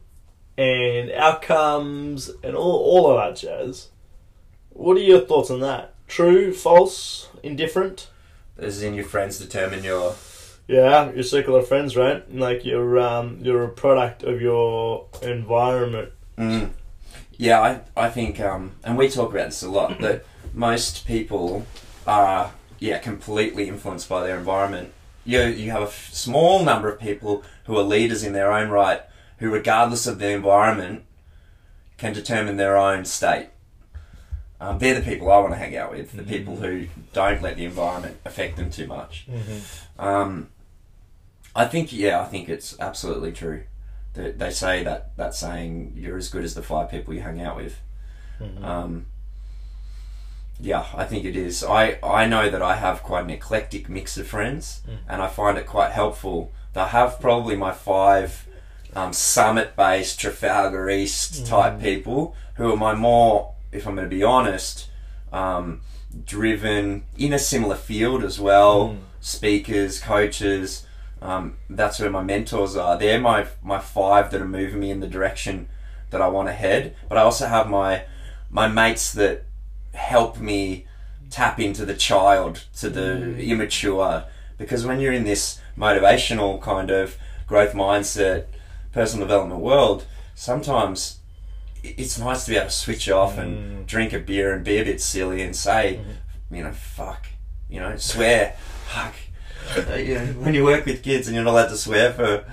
and 0.56 1.10
outcomes, 1.10 2.30
and 2.42 2.56
all 2.56 2.78
all 2.78 3.10
of 3.10 3.18
that 3.18 3.38
jazz. 3.38 3.88
What 4.70 4.96
are 4.96 5.00
your 5.00 5.20
thoughts 5.20 5.50
on 5.50 5.60
that? 5.60 5.94
True, 6.08 6.54
false, 6.54 7.28
indifferent? 7.42 8.08
As 8.62 8.82
in 8.82 8.94
your 8.94 9.04
friends 9.04 9.38
determine 9.38 9.84
your. 9.84 10.14
Yeah, 10.68 11.10
your 11.12 11.24
circle 11.24 11.56
of 11.56 11.66
friends, 11.66 11.96
right? 11.96 12.22
Like 12.32 12.64
you're 12.64 12.98
um, 12.98 13.38
you're 13.42 13.64
a 13.64 13.68
product 13.68 14.22
of 14.22 14.40
your 14.40 15.06
environment. 15.20 16.12
Mm. 16.38 16.70
Yeah, 17.36 17.60
I, 17.60 17.80
I 17.96 18.08
think, 18.08 18.38
um, 18.38 18.72
and 18.84 18.96
we 18.96 19.08
talk 19.08 19.30
about 19.32 19.46
this 19.46 19.62
a 19.62 19.70
lot, 19.70 19.98
that 20.00 20.24
most 20.54 21.06
people 21.06 21.66
are, 22.06 22.52
yeah, 22.78 22.98
completely 22.98 23.68
influenced 23.68 24.08
by 24.08 24.22
their 24.22 24.38
environment. 24.38 24.92
You, 25.24 25.40
you 25.42 25.70
have 25.70 25.82
a 25.82 25.86
f- 25.86 26.10
small 26.12 26.64
number 26.64 26.88
of 26.88 27.00
people 27.00 27.42
who 27.64 27.76
are 27.76 27.82
leaders 27.82 28.22
in 28.22 28.32
their 28.32 28.52
own 28.52 28.68
right, 28.68 29.00
who, 29.38 29.50
regardless 29.50 30.06
of 30.06 30.18
the 30.18 30.30
environment, 30.30 31.04
can 31.96 32.12
determine 32.12 32.58
their 32.58 32.76
own 32.76 33.04
state. 33.04 33.48
Um, 34.62 34.78
they're 34.78 34.94
the 34.94 35.00
people 35.10 35.30
I 35.32 35.38
want 35.38 35.52
to 35.52 35.58
hang 35.58 35.76
out 35.76 35.90
with, 35.90 36.12
the 36.12 36.22
people 36.22 36.56
who 36.56 36.86
don't 37.12 37.42
let 37.42 37.56
the 37.56 37.64
environment 37.64 38.16
affect 38.24 38.56
them 38.56 38.70
too 38.70 38.86
much. 38.86 39.26
Um, 39.98 40.50
I 41.54 41.64
think, 41.66 41.92
yeah, 41.92 42.20
I 42.20 42.26
think 42.26 42.48
it's 42.48 42.78
absolutely 42.78 43.32
true. 43.32 43.64
They, 44.14 44.30
they 44.30 44.50
say 44.50 44.84
that 44.84 45.16
that 45.16 45.34
saying, 45.34 45.94
"You're 45.96 46.16
as 46.18 46.28
good 46.28 46.44
as 46.44 46.54
the 46.54 46.62
five 46.62 46.90
people 46.90 47.12
you 47.14 47.22
hang 47.22 47.40
out 47.40 47.56
with." 47.56 47.80
Um, 48.64 49.06
yeah, 50.60 50.86
I 50.94 51.04
think 51.04 51.24
it 51.24 51.34
is. 51.34 51.64
I 51.64 51.98
I 52.02 52.26
know 52.26 52.48
that 52.50 52.62
I 52.62 52.76
have 52.76 53.02
quite 53.02 53.24
an 53.24 53.30
eclectic 53.30 53.88
mix 53.88 54.16
of 54.18 54.26
friends, 54.28 54.82
and 55.08 55.20
I 55.22 55.28
find 55.28 55.58
it 55.58 55.66
quite 55.66 55.92
helpful. 55.92 56.52
I 56.76 56.86
have 56.88 57.20
probably 57.20 57.56
my 57.56 57.72
five 57.72 58.46
um, 58.94 59.12
summit 59.12 59.74
based, 59.76 60.20
Trafalgar 60.20 60.88
East 60.90 61.46
type 61.46 61.80
people 61.80 62.36
who 62.56 62.72
are 62.72 62.76
my 62.76 62.94
more, 62.94 63.51
if 63.72 63.86
I'm 63.86 63.94
going 63.96 64.08
to 64.08 64.14
be 64.14 64.22
honest, 64.22 64.88
um, 65.32 65.80
driven 66.26 67.04
in 67.16 67.32
a 67.32 67.38
similar 67.38 67.76
field 67.76 68.22
as 68.22 68.38
well. 68.38 68.96
Speakers, 69.20 69.98
coaches. 69.98 70.86
Um, 71.20 71.56
that's 71.70 72.00
where 72.00 72.10
my 72.10 72.22
mentors 72.22 72.76
are. 72.76 72.98
They're 72.98 73.20
my 73.20 73.46
my 73.62 73.78
five 73.78 74.30
that 74.30 74.42
are 74.42 74.48
moving 74.48 74.80
me 74.80 74.90
in 74.90 75.00
the 75.00 75.06
direction 75.06 75.68
that 76.10 76.20
I 76.20 76.28
want 76.28 76.48
to 76.48 76.52
head. 76.52 76.94
But 77.08 77.18
I 77.18 77.22
also 77.22 77.46
have 77.46 77.68
my 77.68 78.04
my 78.50 78.68
mates 78.68 79.12
that 79.12 79.44
help 79.94 80.38
me 80.38 80.86
tap 81.30 81.58
into 81.58 81.84
the 81.86 81.94
child, 81.94 82.64
to 82.78 82.90
the 82.90 83.38
immature. 83.40 84.24
Because 84.58 84.84
when 84.84 85.00
you're 85.00 85.12
in 85.12 85.24
this 85.24 85.60
motivational 85.78 86.60
kind 86.60 86.90
of 86.90 87.16
growth 87.46 87.72
mindset, 87.72 88.46
personal 88.92 89.26
development 89.26 89.60
world, 89.60 90.04
sometimes 90.34 91.18
it's 91.82 92.18
nice 92.18 92.44
to 92.44 92.50
be 92.50 92.56
able 92.56 92.66
to 92.66 92.72
switch 92.72 93.08
off 93.10 93.38
and 93.38 93.56
mm. 93.56 93.86
drink 93.86 94.12
a 94.12 94.18
beer 94.18 94.52
and 94.52 94.64
be 94.64 94.78
a 94.78 94.84
bit 94.84 95.00
silly 95.00 95.42
and 95.42 95.54
say, 95.54 96.00
mm-hmm. 96.00 96.54
you 96.54 96.64
know, 96.64 96.72
fuck, 96.72 97.26
you 97.68 97.80
know, 97.80 97.96
swear, 97.96 98.56
fuck. 98.86 99.14
You 99.96 100.16
know, 100.16 100.26
when 100.40 100.54
you 100.54 100.64
work 100.64 100.84
with 100.86 101.04
kids 101.04 101.28
and 101.28 101.36
you're 101.36 101.44
not 101.44 101.52
allowed 101.52 101.68
to 101.68 101.76
swear 101.76 102.12
for, 102.12 102.44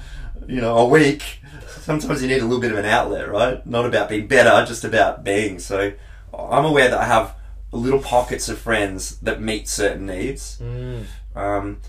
you 0.47 0.61
know, 0.61 0.77
a 0.77 0.85
week, 0.85 1.39
sometimes 1.81 2.21
you 2.21 2.27
need 2.27 2.41
a 2.41 2.45
little 2.45 2.61
bit 2.61 2.71
of 2.71 2.77
an 2.77 2.85
outlet, 2.85 3.27
right? 3.27 3.65
Not 3.65 3.87
about 3.87 4.09
being 4.09 4.27
better, 4.27 4.63
just 4.65 4.83
about 4.83 5.23
being. 5.23 5.57
So 5.57 5.93
I'm 6.33 6.65
aware 6.65 6.87
that 6.87 6.99
I 6.99 7.05
have 7.05 7.35
little 7.71 7.99
pockets 7.99 8.47
of 8.47 8.59
friends 8.59 9.17
that 9.19 9.41
meet 9.41 9.67
certain 9.67 10.05
needs. 10.05 10.59
Mm. 10.61 11.05
Um, 11.35 11.81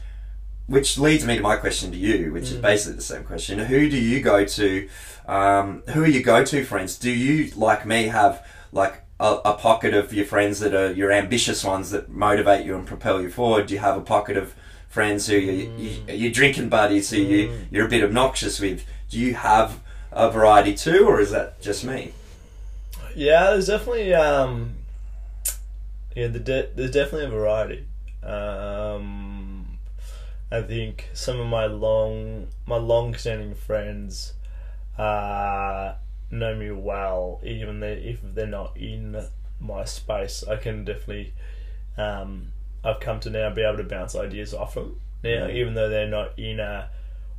which 0.71 0.97
leads 0.99 1.27
me 1.27 1.35
to 1.35 1.43
my 1.43 1.57
question 1.57 1.91
to 1.91 1.97
you, 1.97 2.33
which 2.33 2.45
is 2.45 2.59
basically 2.59 2.95
the 2.95 3.03
same 3.03 3.25
question. 3.25 3.59
Who 3.59 3.91
do 3.91 3.99
you 3.99 4.21
go 4.21 4.45
to? 4.45 4.89
Um, 5.27 5.83
who 5.89 6.05
are 6.05 6.07
your 6.07 6.23
go-to 6.23 6.65
friends? 6.65 6.97
Do 6.97 7.11
you, 7.11 7.53
like 7.57 7.85
me, 7.85 8.05
have 8.05 8.47
like 8.71 9.03
a, 9.19 9.39
a 9.45 9.55
pocket 9.55 9.95
of 9.95 10.15
your 10.15 10.27
friends 10.27 10.61
that 10.61 10.73
are 10.73 10.93
your 10.93 11.11
ambitious 11.11 11.65
ones 11.65 11.91
that 11.91 12.09
motivate 12.09 12.65
you 12.65 12.77
and 12.77 12.87
propel 12.87 13.21
you 13.21 13.31
forward? 13.33 13.67
Do 13.67 13.75
you 13.75 13.81
have 13.81 13.97
a 13.97 14.01
pocket 14.01 14.37
of 14.37 14.55
friends 14.89 15.27
who 15.27 15.35
you, 15.35 15.73
you, 15.77 16.15
your 16.15 16.31
drinking 16.31 16.69
buddies 16.69 17.11
who 17.11 17.17
you 17.17 17.53
you're 17.73 17.87
a 17.87 17.89
bit 17.89 18.05
obnoxious 18.05 18.61
with? 18.61 18.87
Do 19.09 19.19
you 19.19 19.35
have 19.35 19.81
a 20.13 20.31
variety 20.31 20.75
too, 20.75 21.05
or 21.05 21.19
is 21.19 21.33
that 21.33 21.61
just 21.61 21.85
me? 21.85 22.13
Yeah, 23.17 23.51
there's 23.51 23.67
definitely 23.67 24.15
um, 24.15 24.75
yeah, 26.15 26.29
the 26.29 26.39
de- 26.39 26.71
there's 26.77 26.93
definitely 26.93 27.27
a 27.27 27.31
variety. 27.31 27.87
Um, 28.23 29.30
I 30.53 30.63
think 30.63 31.09
some 31.15 31.39
of 31.41 31.47
my 31.47 31.67
long 31.67 32.49
my 32.67 32.77
long 32.77 33.15
standing 33.15 33.55
friends 33.55 34.35
uh, 34.99 35.95
know 36.31 36.55
me 36.55 36.71
well, 36.71 37.41
even 37.45 37.81
they, 37.81 37.93
if 37.93 38.21
they're 38.23 38.47
not 38.47 38.77
in 38.77 39.25
my 39.61 39.85
space. 39.85 40.43
I 40.49 40.57
can 40.57 40.85
definitely 40.85 41.35
um, 41.97 42.49
I've 42.83 43.01
come 43.01 43.21
to 43.21 43.31
now 43.31 43.51
be 43.51 43.63
able 43.63 43.77
to 43.79 43.85
bounce 43.85 44.15
ideas 44.17 44.55
off 44.55 44.75
them 44.75 45.01
now, 45.23 45.47
Mm. 45.47 45.55
even 45.55 45.75
though 45.75 45.89
they're 45.89 46.09
not 46.09 46.39
in 46.39 46.61
a 46.61 46.89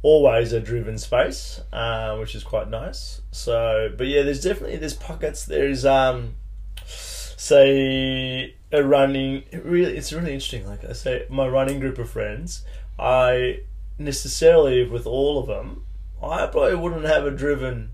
always 0.03 0.53
a 0.53 0.59
driven 0.59 0.97
space, 0.97 1.61
uh, 1.73 2.15
which 2.17 2.33
is 2.35 2.43
quite 2.43 2.69
nice. 2.69 3.21
So, 3.31 3.91
but 3.97 4.07
yeah, 4.07 4.21
there's 4.23 4.41
definitely 4.43 4.77
there's 4.77 4.95
pockets. 4.95 5.45
There's 5.45 5.85
um, 5.85 6.35
say 6.85 8.55
a 8.71 8.83
running. 8.83 9.43
It 9.51 9.65
really, 9.65 9.97
it's 9.97 10.13
really 10.13 10.33
interesting. 10.33 10.65
Like 10.67 10.85
I 10.85 10.93
say, 10.93 11.25
my 11.29 11.47
running 11.47 11.79
group 11.79 11.97
of 11.97 12.09
friends, 12.09 12.63
I 13.01 13.61
necessarily 13.97 14.87
with 14.87 15.07
all 15.07 15.39
of 15.39 15.47
them, 15.47 15.83
I 16.21 16.45
probably 16.45 16.75
wouldn't 16.75 17.05
have 17.05 17.25
a 17.25 17.31
driven 17.31 17.91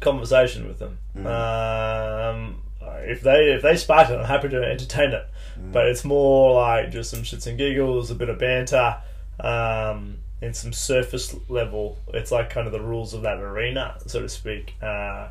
conversation 0.00 0.66
with 0.66 0.78
them. 0.78 0.98
Um, 1.26 2.62
if 3.02 3.20
they 3.20 3.52
if 3.52 3.62
they 3.62 3.76
spark 3.76 4.10
it, 4.10 4.14
I'm 4.14 4.24
happy 4.24 4.48
to 4.48 4.62
entertain 4.62 5.12
it. 5.12 5.26
But 5.72 5.86
it's 5.86 6.04
more 6.04 6.54
like 6.54 6.90
just 6.90 7.10
some 7.10 7.20
shits 7.20 7.46
and 7.46 7.58
giggles, 7.58 8.10
a 8.10 8.14
bit 8.14 8.28
of 8.28 8.38
banter, 8.38 8.96
um, 9.40 10.18
and 10.40 10.54
some 10.54 10.72
surface 10.72 11.34
level. 11.48 11.98
It's 12.14 12.30
like 12.30 12.48
kind 12.48 12.66
of 12.66 12.72
the 12.72 12.80
rules 12.80 13.12
of 13.12 13.22
that 13.22 13.38
arena, 13.38 13.98
so 14.06 14.20
to 14.22 14.28
speak. 14.28 14.74
Uh, 14.80 15.28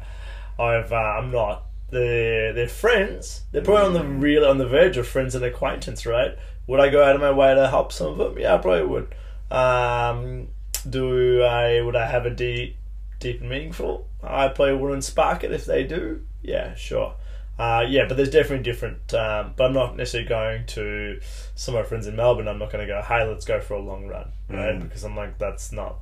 I've 0.59 0.91
uh, 0.91 0.95
I'm 0.95 1.31
not. 1.31 1.63
They're 1.89 2.53
they're 2.53 2.67
friends. 2.67 3.43
They're 3.51 3.63
probably 3.63 3.85
on 3.85 3.93
the 3.93 4.03
real 4.03 4.45
on 4.45 4.57
the 4.57 4.67
verge 4.67 4.97
of 4.97 5.07
friends 5.07 5.33
and 5.33 5.43
acquaintance, 5.45 6.05
right? 6.05 6.37
Would 6.67 6.79
I 6.79 6.89
go 6.89 7.03
out 7.03 7.15
of 7.15 7.21
my 7.21 7.31
way 7.31 7.55
to 7.55 7.67
help 7.69 7.91
some 7.91 8.07
of 8.11 8.17
them? 8.17 8.37
Yeah, 8.37 8.55
I 8.55 8.57
probably 8.57 8.85
would. 8.85 9.15
Um, 9.51 10.47
do 10.89 11.41
I 11.43 11.81
would 11.81 11.95
I 11.95 12.05
have 12.07 12.25
a 12.25 12.29
deep 12.29 12.75
deep 13.19 13.41
and 13.41 13.49
meaningful? 13.49 14.07
I 14.21 14.49
probably 14.49 14.75
wouldn't 14.75 15.03
spark 15.03 15.43
it 15.43 15.51
if 15.51 15.65
they 15.65 15.83
do. 15.83 16.21
Yeah, 16.41 16.75
sure. 16.75 17.15
Uh, 17.57 17.83
yeah, 17.87 18.05
but 18.07 18.17
there's 18.17 18.29
definitely 18.29 18.63
different. 18.63 19.13
Um, 19.13 19.53
but 19.55 19.65
I'm 19.65 19.73
not 19.73 19.95
necessarily 19.97 20.29
going 20.29 20.65
to 20.67 21.19
some 21.55 21.75
of 21.75 21.83
my 21.83 21.87
friends 21.89 22.05
in 22.05 22.15
Melbourne. 22.15 22.47
I'm 22.47 22.59
not 22.59 22.71
going 22.71 22.85
to 22.85 22.93
go, 22.93 23.01
hey, 23.01 23.23
let's 23.27 23.45
go 23.45 23.59
for 23.59 23.73
a 23.73 23.81
long 23.81 24.05
run, 24.05 24.31
right? 24.49 24.79
Because 24.79 25.03
I'm 25.03 25.15
like, 25.15 25.39
that's 25.39 25.71
not 25.71 25.95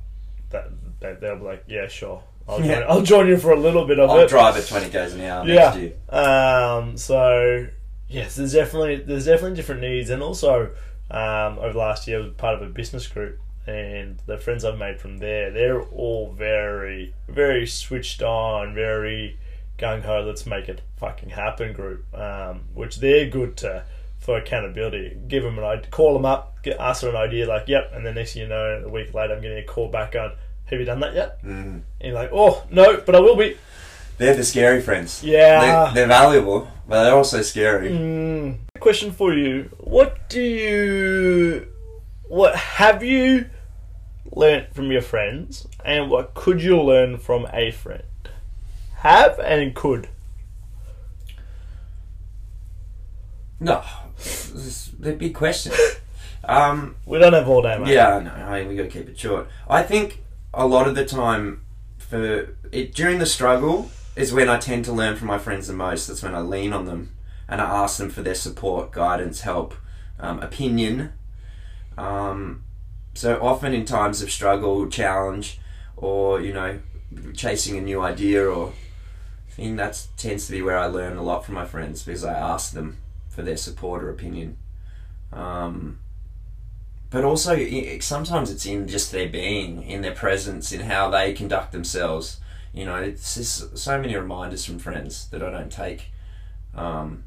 that. 0.50 0.68
they- 1.00 1.14
They'll 1.14 1.38
be 1.38 1.44
like, 1.44 1.64
yeah, 1.66 1.88
sure. 1.88 2.22
I'll 2.48 2.58
join, 2.58 2.68
Yeah. 2.68 2.80
I'll 2.88 3.02
join 3.02 3.26
you 3.28 3.38
for 3.38 3.52
a 3.52 3.58
little 3.58 3.86
bit 3.86 3.98
of 3.98 4.10
it. 4.10 4.12
I'll 4.12 4.28
drive 4.28 4.56
at 4.56 4.66
20 4.66 4.90
k's 4.90 5.14
an 5.14 5.20
hour 5.22 5.46
Yeah. 5.48 5.54
next 5.54 5.78
year. 5.78 5.92
Um, 6.10 6.96
so 6.98 7.66
yes, 8.08 8.36
there's 8.36 8.52
definitely 8.52 8.96
there's 8.96 9.26
definitely 9.26 9.56
different 9.56 9.80
needs, 9.80 10.10
and 10.10 10.22
also 10.22 10.70
um, 11.10 11.58
over 11.58 11.78
last 11.78 12.06
year, 12.06 12.18
I 12.18 12.22
was 12.22 12.32
part 12.32 12.54
of 12.54 12.62
a 12.62 12.72
business 12.72 13.06
group, 13.06 13.38
and 13.66 14.20
the 14.26 14.38
friends 14.38 14.64
I've 14.64 14.78
made 14.78 15.00
from 15.00 15.18
there, 15.18 15.50
they're 15.50 15.82
all 15.82 16.32
very 16.32 17.14
very 17.28 17.66
switched 17.66 18.22
on, 18.22 18.74
very 18.74 19.38
gung 19.78 20.02
ho. 20.02 20.22
Let's 20.22 20.46
make 20.46 20.68
it 20.68 20.82
fucking 20.96 21.30
happen 21.30 21.72
group, 21.72 22.04
um, 22.14 22.62
which 22.74 22.96
they're 22.96 23.28
good 23.28 23.56
to 23.58 23.84
for 24.18 24.38
accountability. 24.38 25.16
Give 25.28 25.42
them 25.42 25.58
an 25.58 25.64
idea, 25.64 25.90
call 25.90 26.14
them 26.14 26.24
up, 26.24 26.62
get 26.62 26.78
ask 26.78 27.02
them 27.02 27.10
an 27.10 27.16
idea, 27.16 27.46
like 27.46 27.68
yep, 27.68 27.90
and 27.92 28.04
then 28.04 28.14
next 28.14 28.34
thing 28.34 28.42
you 28.42 28.48
know, 28.48 28.82
a 28.84 28.88
week 28.88 29.14
later, 29.14 29.34
I'm 29.34 29.42
getting 29.42 29.58
a 29.58 29.64
call 29.64 29.88
back 29.88 30.16
on. 30.16 30.32
Have 30.64 30.80
you 30.80 30.84
done 30.84 30.98
that 30.98 31.14
yet? 31.14 31.40
Mm. 31.44 31.64
And 31.64 31.82
you're 32.00 32.12
like, 32.12 32.30
oh 32.32 32.64
no, 32.70 33.00
but 33.04 33.14
I 33.14 33.20
will 33.20 33.36
be. 33.36 33.56
They're 34.18 34.34
the 34.34 34.44
scary 34.44 34.80
friends. 34.80 35.22
Yeah. 35.22 35.60
They're, 35.60 35.94
they're 35.94 36.08
valuable, 36.08 36.68
but 36.88 37.04
they're 37.04 37.14
also 37.14 37.42
scary. 37.42 37.90
Mm, 37.90 38.58
question 38.80 39.12
for 39.12 39.34
you: 39.34 39.70
What 39.78 40.28
do 40.28 40.40
you, 40.40 41.66
what 42.28 42.56
have 42.56 43.02
you 43.02 43.46
learnt 44.32 44.74
from 44.74 44.90
your 44.90 45.02
friends, 45.02 45.66
and 45.84 46.10
what 46.10 46.34
could 46.34 46.62
you 46.62 46.80
learn 46.80 47.18
from 47.18 47.46
a 47.52 47.70
friend? 47.70 48.02
Have 48.98 49.38
and 49.38 49.74
could. 49.74 50.08
No, 53.60 53.82
this 54.16 54.50
is 54.50 54.92
a 55.02 55.12
big 55.12 55.34
question. 55.34 55.72
um, 56.44 56.96
We 57.04 57.18
don't 57.18 57.32
have 57.32 57.48
all 57.48 57.62
day, 57.62 57.78
mate. 57.78 57.92
yeah, 57.92 58.18
no, 58.18 58.30
I 58.30 58.66
we 58.66 58.76
got 58.76 58.84
to 58.84 58.88
keep 58.88 59.08
it 59.08 59.18
short. 59.18 59.48
I 59.68 59.82
think 59.82 60.22
a 60.54 60.66
lot 60.66 60.88
of 60.88 60.94
the 60.94 61.04
time, 61.04 61.64
for 61.98 62.54
it 62.72 62.94
during 62.94 63.18
the 63.18 63.26
struggle 63.26 63.90
is 64.16 64.32
when 64.32 64.48
I 64.48 64.58
tend 64.58 64.84
to 64.86 64.92
learn 64.92 65.16
from 65.16 65.28
my 65.28 65.38
friends 65.38 65.66
the 65.66 65.74
most. 65.74 66.06
That's 66.06 66.22
when 66.22 66.34
I 66.34 66.40
lean 66.40 66.72
on 66.72 66.86
them 66.86 67.12
and 67.48 67.60
I 67.60 67.64
ask 67.64 67.98
them 67.98 68.10
for 68.10 68.22
their 68.22 68.34
support, 68.34 68.90
guidance, 68.90 69.42
help, 69.42 69.74
um, 70.18 70.40
opinion. 70.40 71.12
Um, 71.96 72.64
so 73.14 73.40
often 73.40 73.72
in 73.72 73.84
times 73.84 74.22
of 74.22 74.30
struggle, 74.30 74.88
challenge, 74.88 75.60
or 75.96 76.40
you 76.40 76.52
know, 76.52 76.80
chasing 77.34 77.76
a 77.76 77.80
new 77.80 78.00
idea 78.00 78.48
or 78.48 78.72
thing, 79.50 79.76
that 79.76 80.06
tends 80.16 80.46
to 80.46 80.52
be 80.52 80.62
where 80.62 80.78
I 80.78 80.86
learn 80.86 81.16
a 81.16 81.22
lot 81.22 81.44
from 81.44 81.54
my 81.54 81.64
friends 81.64 82.02
because 82.02 82.24
I 82.24 82.34
ask 82.34 82.72
them 82.72 82.98
for 83.28 83.42
their 83.42 83.56
support 83.56 84.02
or 84.02 84.10
opinion. 84.10 84.56
Um, 85.32 86.00
but 87.10 87.24
also, 87.24 87.56
sometimes 88.00 88.50
it's 88.50 88.66
in 88.66 88.88
just 88.88 89.12
their 89.12 89.28
being, 89.28 89.82
in 89.82 90.02
their 90.02 90.14
presence, 90.14 90.72
in 90.72 90.80
how 90.80 91.08
they 91.08 91.32
conduct 91.32 91.72
themselves. 91.72 92.40
You 92.76 92.84
know, 92.84 92.96
it's 92.96 93.34
just 93.36 93.78
so 93.78 93.98
many 94.00 94.14
reminders 94.14 94.64
from 94.66 94.78
friends 94.78 95.28
that 95.30 95.42
I 95.42 95.50
don't 95.50 95.72
take. 95.72 96.10
Um, 96.74 97.24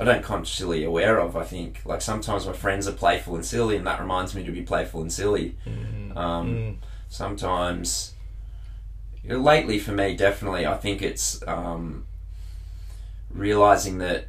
I 0.00 0.04
don't 0.04 0.22
consciously 0.22 0.84
aware 0.84 1.18
of. 1.18 1.36
I 1.36 1.42
think 1.44 1.82
like 1.84 2.00
sometimes 2.00 2.46
my 2.46 2.52
friends 2.52 2.86
are 2.86 2.92
playful 2.92 3.34
and 3.34 3.44
silly, 3.44 3.76
and 3.76 3.86
that 3.88 4.00
reminds 4.00 4.34
me 4.36 4.44
to 4.44 4.52
be 4.52 4.62
playful 4.62 5.00
and 5.02 5.12
silly. 5.12 5.56
Um, 5.66 6.14
Mm. 6.16 6.76
sometimes 7.08 8.14
you 9.24 9.30
know, 9.30 9.38
lately 9.38 9.78
for 9.78 9.92
me 9.92 10.16
definitely 10.16 10.66
i 10.66 10.76
think 10.76 11.00
it's 11.02 11.42
um, 11.46 12.04
realizing 13.30 13.98
that 13.98 14.26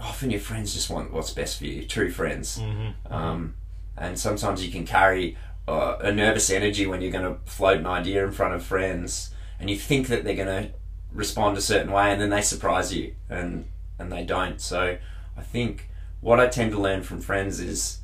often 0.00 0.30
your 0.30 0.40
friends 0.40 0.74
just 0.74 0.90
want 0.90 1.12
what's 1.12 1.30
best 1.30 1.58
for 1.58 1.64
you 1.66 1.84
true 1.86 2.10
friends 2.10 2.58
Mhm. 2.58 2.94
um, 3.10 3.54
and 3.96 4.18
sometimes 4.18 4.64
you 4.64 4.70
can 4.72 4.86
carry 4.86 5.36
uh, 5.68 5.96
a 6.00 6.12
nervous 6.12 6.50
energy 6.50 6.86
when 6.86 7.00
you're 7.00 7.12
going 7.12 7.24
to 7.24 7.38
float 7.50 7.78
an 7.78 7.86
idea 7.86 8.24
in 8.24 8.32
front 8.32 8.54
of 8.54 8.62
friends 8.62 9.34
and 9.58 9.68
you 9.68 9.76
think 9.76 10.08
that 10.08 10.24
they're 10.24 10.36
going 10.36 10.64
to 10.64 10.70
respond 11.12 11.56
a 11.56 11.60
certain 11.60 11.90
way 11.92 12.12
and 12.12 12.20
then 12.20 12.30
they 12.30 12.42
surprise 12.42 12.92
you 12.94 13.14
and 13.30 13.66
and 13.98 14.12
they 14.12 14.22
don't 14.22 14.60
so 14.60 14.98
i 15.36 15.42
think 15.42 15.88
what 16.20 16.38
i 16.38 16.46
tend 16.46 16.70
to 16.70 16.78
learn 16.78 17.02
from 17.02 17.20
friends 17.20 17.58
is 17.58 18.00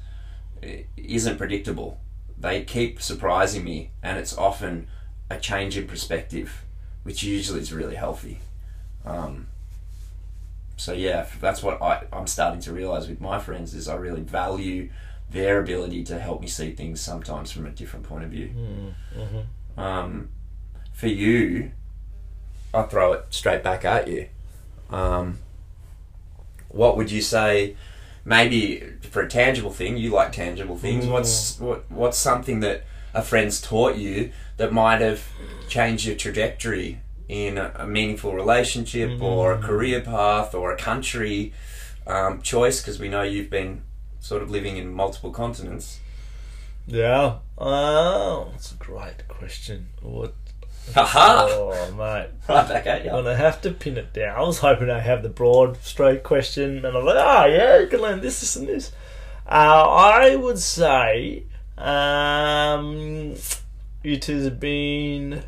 isn't 0.96 1.36
predictable 1.36 2.00
they 2.42 2.64
keep 2.64 3.00
surprising 3.00 3.62
me, 3.62 3.92
and 4.02 4.18
it's 4.18 4.36
often 4.36 4.88
a 5.30 5.38
change 5.38 5.78
in 5.78 5.86
perspective, 5.86 6.64
which 7.04 7.22
usually 7.22 7.60
is 7.60 7.72
really 7.72 7.94
healthy. 7.94 8.40
Um, 9.04 9.46
so 10.76 10.92
yeah, 10.92 11.26
that's 11.40 11.62
what 11.62 11.80
I, 11.80 12.02
I'm 12.12 12.26
starting 12.26 12.60
to 12.62 12.72
realize 12.72 13.08
with 13.08 13.20
my 13.20 13.38
friends 13.38 13.74
is 13.74 13.88
I 13.88 13.94
really 13.94 14.22
value 14.22 14.90
their 15.32 15.60
ability 15.60 16.04
to 16.04 16.18
help 16.18 16.40
me 16.40 16.46
see 16.46 16.72
things 16.72 17.00
sometimes 17.00 17.50
from 17.50 17.66
a 17.66 17.70
different 17.70 18.04
point 18.06 18.24
of 18.24 18.30
view. 18.30 18.50
Um, 19.76 20.28
for 20.92 21.06
you, 21.08 21.72
I'll 22.74 22.86
throw 22.86 23.12
it 23.14 23.26
straight 23.30 23.62
back 23.62 23.84
at 23.84 24.08
you. 24.08 24.28
Um, 24.90 25.38
what 26.68 26.96
would 26.96 27.10
you 27.10 27.22
say? 27.22 27.76
Maybe 28.24 28.84
for 29.10 29.22
a 29.22 29.28
tangible 29.28 29.70
thing, 29.72 29.96
you 29.96 30.10
like 30.10 30.32
tangible 30.32 30.76
things. 30.76 31.06
What's 31.06 31.58
what? 31.58 31.90
What's 31.90 32.18
something 32.18 32.60
that 32.60 32.84
a 33.14 33.22
friend's 33.22 33.60
taught 33.60 33.96
you 33.96 34.30
that 34.58 34.72
might 34.72 35.00
have 35.00 35.24
changed 35.68 36.06
your 36.06 36.16
trajectory 36.16 37.00
in 37.28 37.58
a, 37.58 37.72
a 37.76 37.86
meaningful 37.86 38.32
relationship 38.34 39.20
or 39.20 39.52
a 39.54 39.58
career 39.58 40.00
path 40.02 40.54
or 40.54 40.72
a 40.72 40.76
country 40.76 41.52
um, 42.06 42.42
choice? 42.42 42.80
Because 42.80 42.98
we 43.00 43.08
know 43.08 43.22
you've 43.22 43.50
been 43.50 43.82
sort 44.22 44.42
of 44.42 44.50
living 44.50 44.78
in 44.78 44.90
multiple 44.94 45.30
continents. 45.32 46.00
Yeah. 46.86 47.38
Oh, 47.58 48.48
that's 48.52 48.72
a 48.72 48.76
great 48.76 49.28
question. 49.28 49.88
What? 50.00 50.34
Haha! 50.94 51.46
Oh, 51.48 51.92
mate. 51.92 52.30
Right 52.48 52.68
back 52.68 52.86
at 52.86 53.00
I'm 53.00 53.04
you. 53.04 53.10
gonna 53.10 53.36
have 53.36 53.60
to 53.62 53.70
pin 53.70 53.96
it 53.96 54.12
down. 54.12 54.36
I 54.36 54.42
was 54.42 54.58
hoping 54.58 54.90
I 54.90 55.00
have 55.00 55.22
the 55.22 55.28
broad 55.28 55.76
stroke 55.82 56.22
question, 56.22 56.84
and 56.84 56.96
I'm 56.96 57.04
like, 57.04 57.16
ah, 57.18 57.44
yeah, 57.44 57.78
you 57.78 57.86
can 57.88 58.00
learn 58.00 58.20
this, 58.20 58.40
this, 58.40 58.56
and 58.56 58.66
this. 58.68 58.92
Uh, 59.46 59.84
I 59.88 60.36
would 60.36 60.58
say 60.58 61.44
um, 61.76 63.34
it 64.02 64.24
has 64.24 64.50
been 64.50 65.44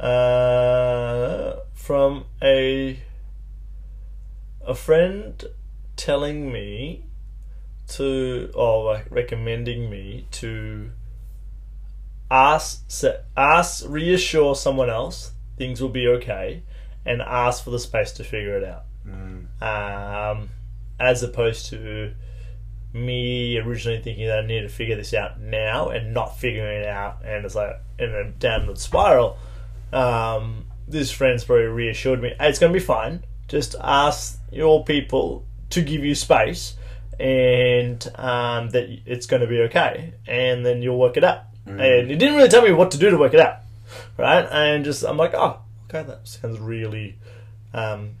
uh, 0.00 1.56
from 1.74 2.24
a 2.42 3.00
a 4.66 4.74
friend 4.74 5.44
telling 5.96 6.52
me 6.52 7.04
to, 7.88 8.50
or 8.54 8.84
like 8.84 9.06
recommending 9.10 9.90
me 9.90 10.26
to 10.32 10.90
ask, 12.30 12.84
ask, 13.36 13.84
reassure 13.88 14.54
someone 14.54 14.90
else 14.90 15.32
things 15.56 15.80
will 15.80 15.88
be 15.88 16.06
okay, 16.06 16.62
and 17.04 17.20
ask 17.20 17.64
for 17.64 17.70
the 17.70 17.78
space 17.78 18.12
to 18.12 18.24
figure 18.24 18.56
it 18.56 18.64
out. 18.64 18.84
Um, 19.60 20.50
as 21.00 21.22
opposed 21.22 21.66
to 21.70 22.14
me 22.92 23.58
originally 23.58 24.00
thinking 24.00 24.26
that 24.26 24.38
I 24.38 24.46
need 24.46 24.62
to 24.62 24.68
figure 24.68 24.96
this 24.96 25.12
out 25.12 25.40
now 25.40 25.88
and 25.88 26.14
not 26.14 26.38
figuring 26.38 26.82
it 26.82 26.86
out, 26.86 27.24
and 27.24 27.44
it's 27.44 27.54
like 27.54 27.80
in 27.98 28.10
a 28.10 28.30
downward 28.30 28.78
spiral. 28.78 29.36
Um, 29.92 30.66
this 30.86 31.10
friend's 31.10 31.44
probably 31.44 31.66
reassured 31.66 32.22
me, 32.22 32.34
hey, 32.38 32.48
it's 32.48 32.58
going 32.58 32.72
to 32.72 32.78
be 32.78 32.84
fine. 32.84 33.24
Just 33.48 33.74
ask 33.80 34.40
your 34.52 34.84
people 34.84 35.44
to 35.70 35.82
give 35.82 36.04
you 36.04 36.14
space, 36.14 36.76
and 37.18 38.06
um, 38.14 38.70
that 38.70 38.88
it's 39.06 39.26
going 39.26 39.42
to 39.42 39.48
be 39.48 39.60
okay, 39.62 40.14
and 40.26 40.64
then 40.64 40.82
you'll 40.82 40.98
work 40.98 41.16
it 41.16 41.24
out. 41.24 41.44
And 41.80 42.10
he 42.10 42.16
didn't 42.16 42.36
really 42.36 42.48
tell 42.48 42.62
me 42.62 42.72
what 42.72 42.90
to 42.92 42.98
do 42.98 43.10
to 43.10 43.18
work 43.18 43.34
it 43.34 43.40
out, 43.40 43.58
right? 44.16 44.46
And 44.50 44.84
just 44.84 45.04
I'm 45.04 45.16
like, 45.16 45.34
oh, 45.34 45.60
okay, 45.88 46.06
that 46.06 46.26
sounds 46.26 46.58
really, 46.58 47.18
um, 47.74 48.12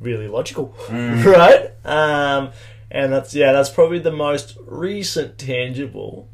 really 0.00 0.28
logical, 0.28 0.74
right? 0.90 1.70
Um, 1.84 2.50
and 2.90 3.12
that's 3.12 3.34
yeah, 3.34 3.52
that's 3.52 3.70
probably 3.70 4.00
the 4.00 4.12
most 4.12 4.56
recent 4.66 5.38
tangible. 5.38 6.28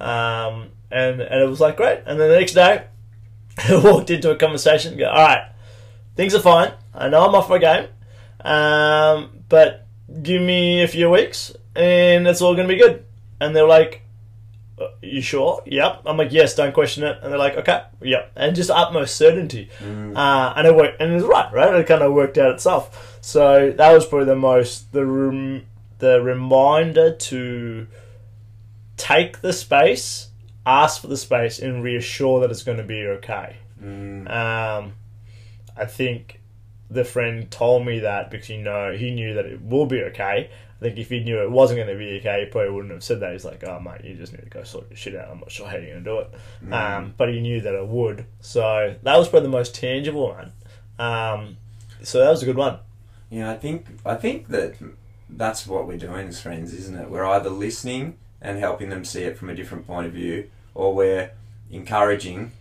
Um, 0.00 0.70
and 0.90 1.20
and 1.20 1.42
it 1.42 1.48
was 1.48 1.60
like 1.60 1.76
great. 1.76 2.00
And 2.04 2.20
then 2.20 2.28
the 2.28 2.38
next 2.38 2.54
day, 2.54 2.84
I 3.68 3.76
walked 3.82 4.10
into 4.10 4.30
a 4.30 4.36
conversation. 4.36 4.96
Go, 4.98 5.08
all 5.08 5.14
right, 5.14 5.52
things 6.16 6.34
are 6.34 6.40
fine. 6.40 6.72
I 6.94 7.08
know 7.08 7.26
I'm 7.26 7.34
off 7.34 7.48
my 7.48 7.58
game, 7.58 7.88
um, 8.44 9.44
but 9.48 9.81
give 10.22 10.42
me 10.42 10.82
a 10.82 10.88
few 10.88 11.10
weeks 11.10 11.52
and 11.74 12.26
it's 12.26 12.42
all 12.42 12.54
gonna 12.54 12.68
be 12.68 12.76
good. 12.76 13.04
And 13.40 13.56
they're 13.56 13.66
like, 13.66 14.02
"Uh, 14.80 14.88
"You 15.00 15.20
sure?" 15.22 15.62
Yep. 15.66 16.02
I'm 16.06 16.16
like, 16.16 16.32
"Yes." 16.32 16.54
Don't 16.54 16.72
question 16.74 17.02
it. 17.02 17.18
And 17.22 17.32
they're 17.32 17.38
like, 17.38 17.56
"Okay, 17.56 17.80
yep." 18.02 18.30
And 18.36 18.54
just 18.54 18.70
utmost 18.70 19.16
certainty. 19.16 19.68
Uh, 20.16 20.52
and 20.56 20.66
it 20.66 20.74
worked. 20.76 21.00
And 21.00 21.12
it's 21.12 21.24
right, 21.24 21.52
right? 21.52 21.74
It 21.74 21.86
kind 21.86 22.02
of 22.02 22.12
worked 22.12 22.38
out 22.38 22.52
itself. 22.52 23.18
So 23.20 23.72
that 23.76 23.92
was 23.92 24.06
probably 24.06 24.26
the 24.26 24.36
most 24.36 24.92
the 24.92 25.04
rem- 25.06 25.66
the 25.98 26.20
reminder 26.20 27.14
to 27.14 27.86
take 28.96 29.40
the 29.40 29.52
space, 29.52 30.28
ask 30.66 31.00
for 31.00 31.08
the 31.08 31.16
space, 31.16 31.58
and 31.58 31.82
reassure 31.82 32.40
that 32.40 32.50
it's 32.50 32.62
going 32.62 32.78
to 32.78 32.84
be 32.84 33.04
okay. 33.06 33.56
Um, 34.28 34.92
I 35.76 35.86
think 35.86 36.40
the 36.92 37.04
friend 37.04 37.50
told 37.50 37.86
me 37.86 38.00
that 38.00 38.30
because 38.30 38.48
you 38.48 38.58
know 38.58 38.92
he 38.92 39.10
knew 39.10 39.34
that 39.34 39.46
it 39.46 39.62
will 39.62 39.86
be 39.86 40.02
okay. 40.04 40.50
I 40.80 40.84
think 40.84 40.98
if 40.98 41.10
he 41.10 41.20
knew 41.20 41.40
it 41.40 41.50
wasn't 41.50 41.78
going 41.78 41.88
to 41.88 41.96
be 41.96 42.18
okay, 42.18 42.44
he 42.44 42.50
probably 42.50 42.70
wouldn't 42.70 42.92
have 42.92 43.04
said 43.04 43.20
that. 43.20 43.32
He's 43.32 43.44
like, 43.44 43.62
"Oh 43.64 43.78
mate, 43.80 44.04
you 44.04 44.14
just 44.14 44.32
need 44.32 44.42
to 44.42 44.50
go 44.50 44.64
sort 44.64 44.90
your 44.90 44.96
shit 44.96 45.16
out. 45.16 45.30
I'm 45.30 45.38
not 45.38 45.50
sure 45.50 45.66
how 45.66 45.76
you're 45.76 45.92
going 45.92 46.04
to 46.04 46.10
do 46.10 46.18
it." 46.18 46.72
Um, 46.72 47.14
but 47.16 47.28
he 47.28 47.40
knew 47.40 47.60
that 47.60 47.74
it 47.74 47.86
would, 47.86 48.26
so 48.40 48.94
that 49.02 49.16
was 49.16 49.28
probably 49.28 49.48
the 49.48 49.56
most 49.56 49.74
tangible 49.74 50.28
one. 50.28 50.52
Um, 50.98 51.56
so 52.02 52.18
that 52.18 52.30
was 52.30 52.42
a 52.42 52.46
good 52.46 52.56
one. 52.56 52.78
Yeah, 53.30 53.50
I 53.50 53.56
think 53.56 53.86
I 54.04 54.16
think 54.16 54.48
that 54.48 54.74
that's 55.28 55.66
what 55.66 55.86
we're 55.86 55.98
doing 55.98 56.28
as 56.28 56.40
friends, 56.40 56.74
isn't 56.74 56.96
it? 56.96 57.08
We're 57.08 57.24
either 57.24 57.48
listening 57.48 58.18
and 58.40 58.58
helping 58.58 58.90
them 58.90 59.04
see 59.04 59.22
it 59.22 59.38
from 59.38 59.48
a 59.48 59.54
different 59.54 59.86
point 59.86 60.06
of 60.08 60.12
view, 60.12 60.50
or 60.74 60.94
we're 60.94 61.30
encouraging 61.70 62.52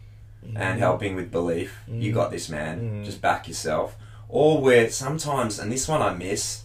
and 0.55 0.79
helping 0.79 1.15
with 1.15 1.31
belief. 1.31 1.79
You 1.87 2.11
got 2.13 2.31
this, 2.31 2.49
man. 2.49 3.03
Just 3.03 3.21
back 3.21 3.47
yourself. 3.47 3.95
Or 4.31 4.61
we're 4.61 4.89
sometimes, 4.89 5.59
and 5.59 5.71
this 5.71 5.87
one 5.87 6.01
I 6.01 6.13
miss, 6.13 6.63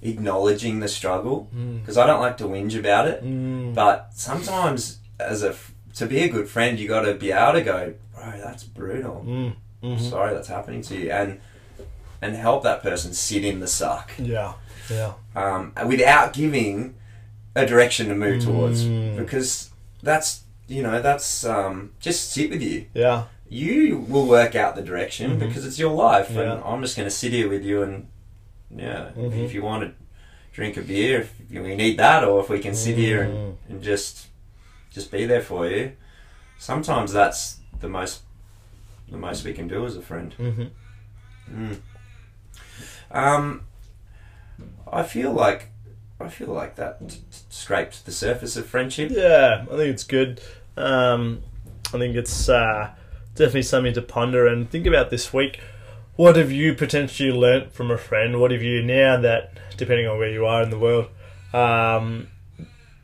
acknowledging 0.00 0.80
the 0.80 0.88
struggle 0.88 1.48
because 1.80 1.96
I 1.98 2.06
don't 2.06 2.20
like 2.20 2.36
to 2.38 2.44
whinge 2.44 2.76
about 2.78 3.06
it. 3.06 3.22
But 3.74 4.10
sometimes, 4.14 4.98
as 5.20 5.42
a 5.42 5.54
to 5.94 6.06
be 6.06 6.20
a 6.20 6.28
good 6.28 6.48
friend, 6.48 6.78
you 6.80 6.88
got 6.88 7.02
to 7.02 7.14
be 7.14 7.30
able 7.32 7.52
to 7.52 7.62
go, 7.62 7.94
bro, 8.14 8.32
that's 8.42 8.64
brutal. 8.64 9.22
Mm. 9.26 9.54
Mhm. 9.82 10.10
Sorry, 10.10 10.32
that's 10.34 10.48
happening 10.48 10.80
to 10.82 10.96
you, 10.96 11.10
and 11.10 11.38
and 12.22 12.34
help 12.36 12.62
that 12.62 12.82
person 12.82 13.12
sit 13.12 13.44
in 13.44 13.60
the 13.60 13.66
suck 13.66 14.12
Yeah, 14.18 14.52
yeah, 14.88 15.12
um, 15.36 15.72
without 15.86 16.32
giving 16.32 16.94
a 17.54 17.66
direction 17.66 18.08
to 18.08 18.14
move 18.14 18.42
towards 18.44 18.84
Mm. 18.84 19.16
because 19.16 19.70
that's 20.02 20.42
you 20.68 20.82
know 20.82 21.02
that's 21.02 21.44
um, 21.44 21.90
just 22.00 22.30
sit 22.32 22.48
with 22.50 22.62
you 22.62 22.86
yeah, 22.94 23.24
you 23.52 23.98
will 24.08 24.26
work 24.26 24.54
out 24.54 24.74
the 24.76 24.82
direction 24.82 25.38
because 25.38 25.66
it's 25.66 25.78
your 25.78 25.92
life 25.92 26.28
Mm-hmm. 26.28 26.38
Yeah. 26.38 26.52
and 26.54 26.64
i'm 26.64 26.80
just 26.80 26.96
going 26.96 27.06
to 27.12 27.14
sit 27.22 27.32
here 27.32 27.48
with 27.54 27.64
you 27.64 27.82
and 27.82 28.08
yeah 28.74 29.10
Mhm. 29.16 29.44
if 29.44 29.52
you 29.54 29.62
want 29.62 29.82
to 29.84 29.90
drink 30.56 30.76
a 30.78 30.82
beer 30.82 31.20
if 31.20 31.28
we 31.50 31.74
need 31.76 31.98
that 31.98 32.24
or 32.24 32.40
if 32.42 32.48
we 32.48 32.58
can 32.66 32.74
sit 32.74 32.96
here 32.96 33.20
and, 33.22 33.34
Mm. 33.34 33.54
and 33.68 33.82
just 33.82 34.28
just 34.96 35.10
be 35.10 35.26
there 35.26 35.42
for 35.42 35.66
you 35.68 35.92
sometimes 36.58 37.12
that's 37.12 37.58
the 37.80 37.88
most 37.88 38.22
the 39.10 39.18
most 39.18 39.44
we 39.44 39.52
can 39.52 39.68
do 39.68 39.84
as 39.84 39.96
a 39.96 40.02
friend 40.02 40.32
hmm 40.34 40.64
Mm. 41.52 41.76
Um, 43.10 43.62
I 44.90 45.02
feel 45.02 45.32
like 45.32 45.68
I 46.20 46.28
feel 46.28 46.48
like 46.48 46.76
that 46.76 47.00
t- 47.08 47.16
t- 47.16 47.22
scraped 47.50 48.06
the 48.06 48.12
surface 48.12 48.56
of 48.56 48.64
friendship. 48.66 49.10
Yeah, 49.10 49.64
I 49.70 49.76
think 49.76 49.90
it's 49.94 50.04
good. 50.04 50.40
Um, 50.76 51.42
I 51.92 51.98
think 51.98 52.14
it's 52.16 52.48
uh, 52.48 52.90
definitely 53.34 53.62
something 53.62 53.94
to 53.94 54.02
ponder 54.02 54.46
and 54.46 54.70
think 54.70 54.86
about 54.86 55.10
this 55.10 55.32
week. 55.32 55.60
What 56.16 56.36
have 56.36 56.52
you 56.52 56.74
potentially 56.74 57.32
learnt 57.32 57.72
from 57.72 57.90
a 57.90 57.96
friend? 57.98 58.40
What 58.40 58.50
have 58.50 58.62
you 58.62 58.82
now 58.82 59.18
that, 59.20 59.54
depending 59.76 60.06
on 60.06 60.18
where 60.18 60.30
you 60.30 60.44
are 60.46 60.62
in 60.62 60.70
the 60.70 60.78
world, 60.78 61.08
um, 61.54 62.28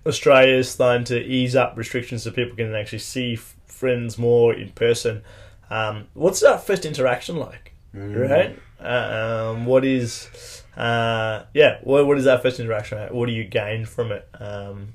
Australia 0.07 0.57
is 0.57 0.69
starting 0.69 1.05
to 1.05 1.19
ease 1.23 1.57
up 1.57 1.77
restrictions 1.77 2.23
so 2.23 2.31
people 2.31 2.57
can 2.57 2.75
actually 2.75 2.99
see 2.99 3.35
f- 3.35 3.57
friends 3.67 4.19
more 4.19 4.53
in 4.55 4.71
person. 4.71 5.23
Um, 5.71 6.07
what's 6.15 6.41
that 6.41 6.67
first 6.67 6.85
interaction 6.85 7.37
like? 7.37 7.73
Right? 7.93 8.59
Uh, 8.81 9.53
um, 9.55 9.67
what 9.67 9.85
is, 9.85 10.63
uh, 10.77 11.45
yeah, 11.55 11.79
what, 11.83 12.07
what 12.07 12.19
is 12.19 12.25
that 12.25 12.43
first 12.43 12.61
interaction 12.61 12.99
like? 12.99 13.13
What 13.13 13.27
do 13.27 13.33
you 13.33 13.45
gain 13.45 13.87
from 13.87 14.13
it? 14.13 14.29
Um, 14.39 14.95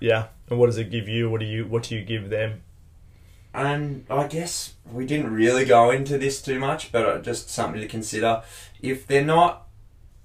yeah, 0.00 0.28
and 0.48 0.58
what 0.58 0.66
does 0.66 0.78
it 0.78 0.90
give 0.90 1.08
you? 1.08 1.30
What 1.30 1.40
do 1.40 1.46
you 1.46 1.64
what 1.66 1.84
do 1.84 1.94
you 1.94 2.04
give 2.04 2.28
them? 2.28 2.62
And 3.54 4.06
I 4.08 4.26
guess 4.26 4.74
we 4.90 5.04
didn't 5.06 5.32
really 5.32 5.64
go 5.64 5.90
into 5.90 6.16
this 6.18 6.40
too 6.40 6.58
much, 6.58 6.90
but 6.92 7.06
uh, 7.06 7.18
just 7.18 7.50
something 7.50 7.80
to 7.80 7.88
consider. 7.88 8.42
If 8.80 9.06
they're 9.06 9.24
not, 9.24 9.68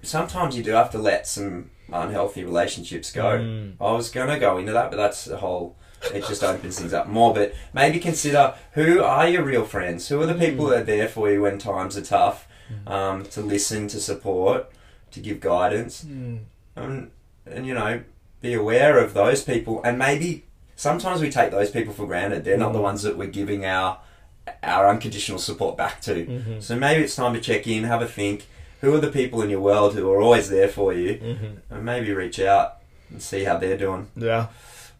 sometimes 0.02 0.56
you 0.56 0.62
do 0.62 0.72
have 0.72 0.90
to 0.92 0.98
let 0.98 1.26
some 1.26 1.70
unhealthy 1.92 2.44
relationships 2.44 3.12
go. 3.12 3.38
Mm. 3.38 3.74
I 3.80 3.92
was 3.92 4.10
going 4.10 4.28
to 4.28 4.38
go 4.38 4.58
into 4.58 4.72
that, 4.72 4.90
but 4.90 4.96
that's 4.96 5.26
a 5.26 5.36
whole. 5.38 5.76
It 6.14 6.24
just 6.26 6.44
opens 6.44 6.78
things 6.78 6.94
up 6.94 7.08
more. 7.08 7.34
But 7.34 7.54
maybe 7.74 7.98
consider 7.98 8.54
who 8.72 9.02
are 9.02 9.28
your 9.28 9.42
real 9.42 9.64
friends? 9.64 10.08
Who 10.08 10.20
are 10.22 10.26
the 10.26 10.34
people 10.34 10.66
that 10.66 10.82
are 10.82 10.84
there 10.84 11.08
for 11.08 11.30
you 11.30 11.42
when 11.42 11.58
times 11.58 11.96
are 11.96 12.02
tough? 12.04 12.46
Um, 12.86 13.24
to 13.26 13.40
listen, 13.40 13.88
to 13.88 13.98
support, 14.00 14.70
to 15.12 15.20
give 15.20 15.40
guidance, 15.40 16.04
Mm. 16.04 16.40
and 16.76 17.10
and 17.46 17.66
you 17.66 17.72
know 17.72 18.02
be 18.42 18.52
aware 18.52 18.98
of 19.02 19.14
those 19.14 19.42
people, 19.42 19.80
and 19.84 19.98
maybe 19.98 20.44
sometimes 20.78 21.20
we 21.20 21.28
take 21.28 21.50
those 21.50 21.70
people 21.70 21.92
for 21.92 22.06
granted. 22.06 22.44
They're 22.44 22.56
not 22.56 22.72
the 22.72 22.78
Mm. 22.78 22.82
ones 22.90 23.02
that 23.02 23.18
we're 23.18 23.28
giving 23.28 23.66
our 23.66 23.98
our 24.62 24.88
unconditional 24.88 25.38
support 25.38 25.76
back 25.76 26.00
to. 26.00 26.24
Mhm. 26.24 26.62
So 26.62 26.74
maybe 26.74 27.04
it's 27.04 27.14
time 27.14 27.34
to 27.34 27.40
check 27.40 27.66
in, 27.66 27.84
have 27.84 28.00
a 28.00 28.06
think. 28.06 28.46
Who 28.80 28.94
are 28.94 28.98
the 29.00 29.10
people 29.10 29.42
in 29.42 29.50
your 29.50 29.60
world 29.60 29.92
who 29.94 30.10
are 30.10 30.22
always 30.22 30.48
there 30.48 30.68
for 30.68 30.94
you? 30.94 31.16
Mhm. 31.16 31.56
And 31.68 31.84
maybe 31.84 32.10
reach 32.14 32.40
out 32.40 32.76
and 33.10 33.20
see 33.20 33.44
how 33.44 33.58
they're 33.58 33.76
doing. 33.76 34.06
Yeah. 34.16 34.46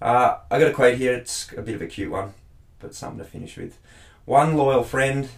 Uh, 0.03 0.37
I 0.51 0.59
got 0.59 0.69
a 0.69 0.75
quote 0.75 0.99
here. 0.99 1.15
It's 1.15 1.49
a 1.57 1.63
bit 1.63 1.75
of 1.75 1.81
a 1.81 1.87
cute 1.87 2.11
one, 2.11 2.35
but 2.79 2.95
something 2.95 3.21
to 3.21 3.25
finish 3.25 3.57
with. 3.57 3.79
One 4.27 4.55
loyal 4.55 4.85
friend 4.85 5.31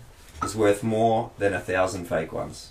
is 0.42 0.56
worth 0.56 0.82
more 0.82 1.30
than 1.38 1.54
a 1.54 1.60
thousand 1.60 2.06
fake 2.06 2.32
ones. 2.32 2.70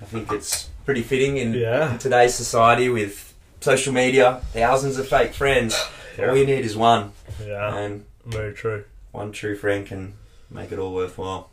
I 0.00 0.04
think 0.04 0.30
it's 0.30 0.68
pretty 0.84 1.02
fitting 1.02 1.38
in, 1.38 1.54
Yeah. 1.54 1.90
in 1.92 1.98
today's 1.98 2.34
society 2.36 2.88
with 2.88 3.25
social 3.66 3.92
media, 3.92 4.40
thousands 4.52 4.96
of 4.96 5.08
fake 5.08 5.34
friends. 5.34 5.74
Yeah. 6.16 6.28
All 6.30 6.36
you 6.36 6.46
need 6.46 6.64
is 6.64 6.76
one, 6.76 7.10
Yeah. 7.44 7.76
and 7.76 8.04
Very 8.24 8.54
true. 8.54 8.84
one 9.10 9.32
true 9.32 9.56
friend 9.56 9.84
can 9.84 10.14
make 10.50 10.70
it 10.70 10.78
all 10.78 10.94
worthwhile. 10.94 11.50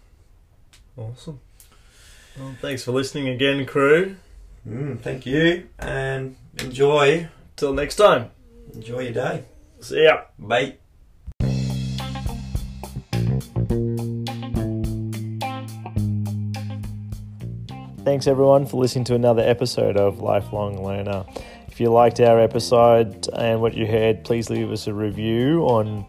Awesome. 0.95 1.39
Well, 2.37 2.53
thanks 2.61 2.83
for 2.83 2.91
listening 2.91 3.27
again, 3.29 3.65
crew. 3.65 4.15
Mm, 4.67 4.99
thank 5.01 5.25
you, 5.25 5.67
and 5.79 6.35
enjoy 6.59 7.27
Till 7.55 7.73
next 7.73 7.95
time. 7.95 8.29
enjoy 8.75 8.99
your 9.09 9.13
day. 9.13 9.43
See 9.81 10.03
ya. 10.03 10.21
Bye. 10.37 10.75
Thanks 18.03 18.27
everyone 18.27 18.65
for 18.65 18.77
listening 18.77 19.05
to 19.05 19.15
another 19.15 19.41
episode 19.41 19.95
of 19.97 20.19
Lifelong 20.19 20.83
Learner. 20.83 21.25
If 21.73 21.81
you 21.81 21.89
liked 21.89 22.19
our 22.19 22.39
episode 22.39 23.27
and 23.35 23.59
what 23.59 23.73
you 23.73 23.87
heard, 23.87 24.23
please 24.23 24.51
leave 24.51 24.71
us 24.71 24.85
a 24.85 24.93
review 24.93 25.61
on 25.61 26.05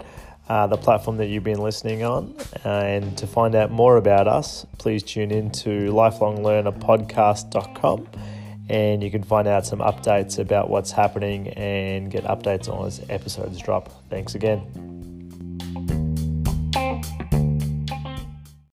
uh, 0.47 0.67
the 0.67 0.77
platform 0.77 1.17
that 1.17 1.29
you've 1.29 1.43
been 1.43 1.63
listening 1.63 2.05
on. 2.05 2.37
And 2.65 3.17
to 3.17 3.27
find 3.27 3.55
out 3.55 3.71
more 3.71 3.97
about 3.97 4.29
us, 4.29 4.67
please 4.77 5.03
tune 5.03 5.31
in 5.31 5.51
to 5.53 5.91
lifelonglearnerpodcast.com 5.91 8.09
and 8.69 9.03
you 9.03 9.11
can 9.11 9.23
find 9.23 9.49
out 9.49 9.65
some 9.65 9.79
updates 9.79 10.39
about 10.39 10.69
what's 10.69 10.91
happening 10.91 11.49
and 11.49 12.11
get 12.11 12.25
updates 12.25 12.69
on 12.69 12.87
as 12.87 13.01
episodes 13.09 13.59
drop. 13.59 13.91
Thanks 14.11 14.35
again. 14.35 14.94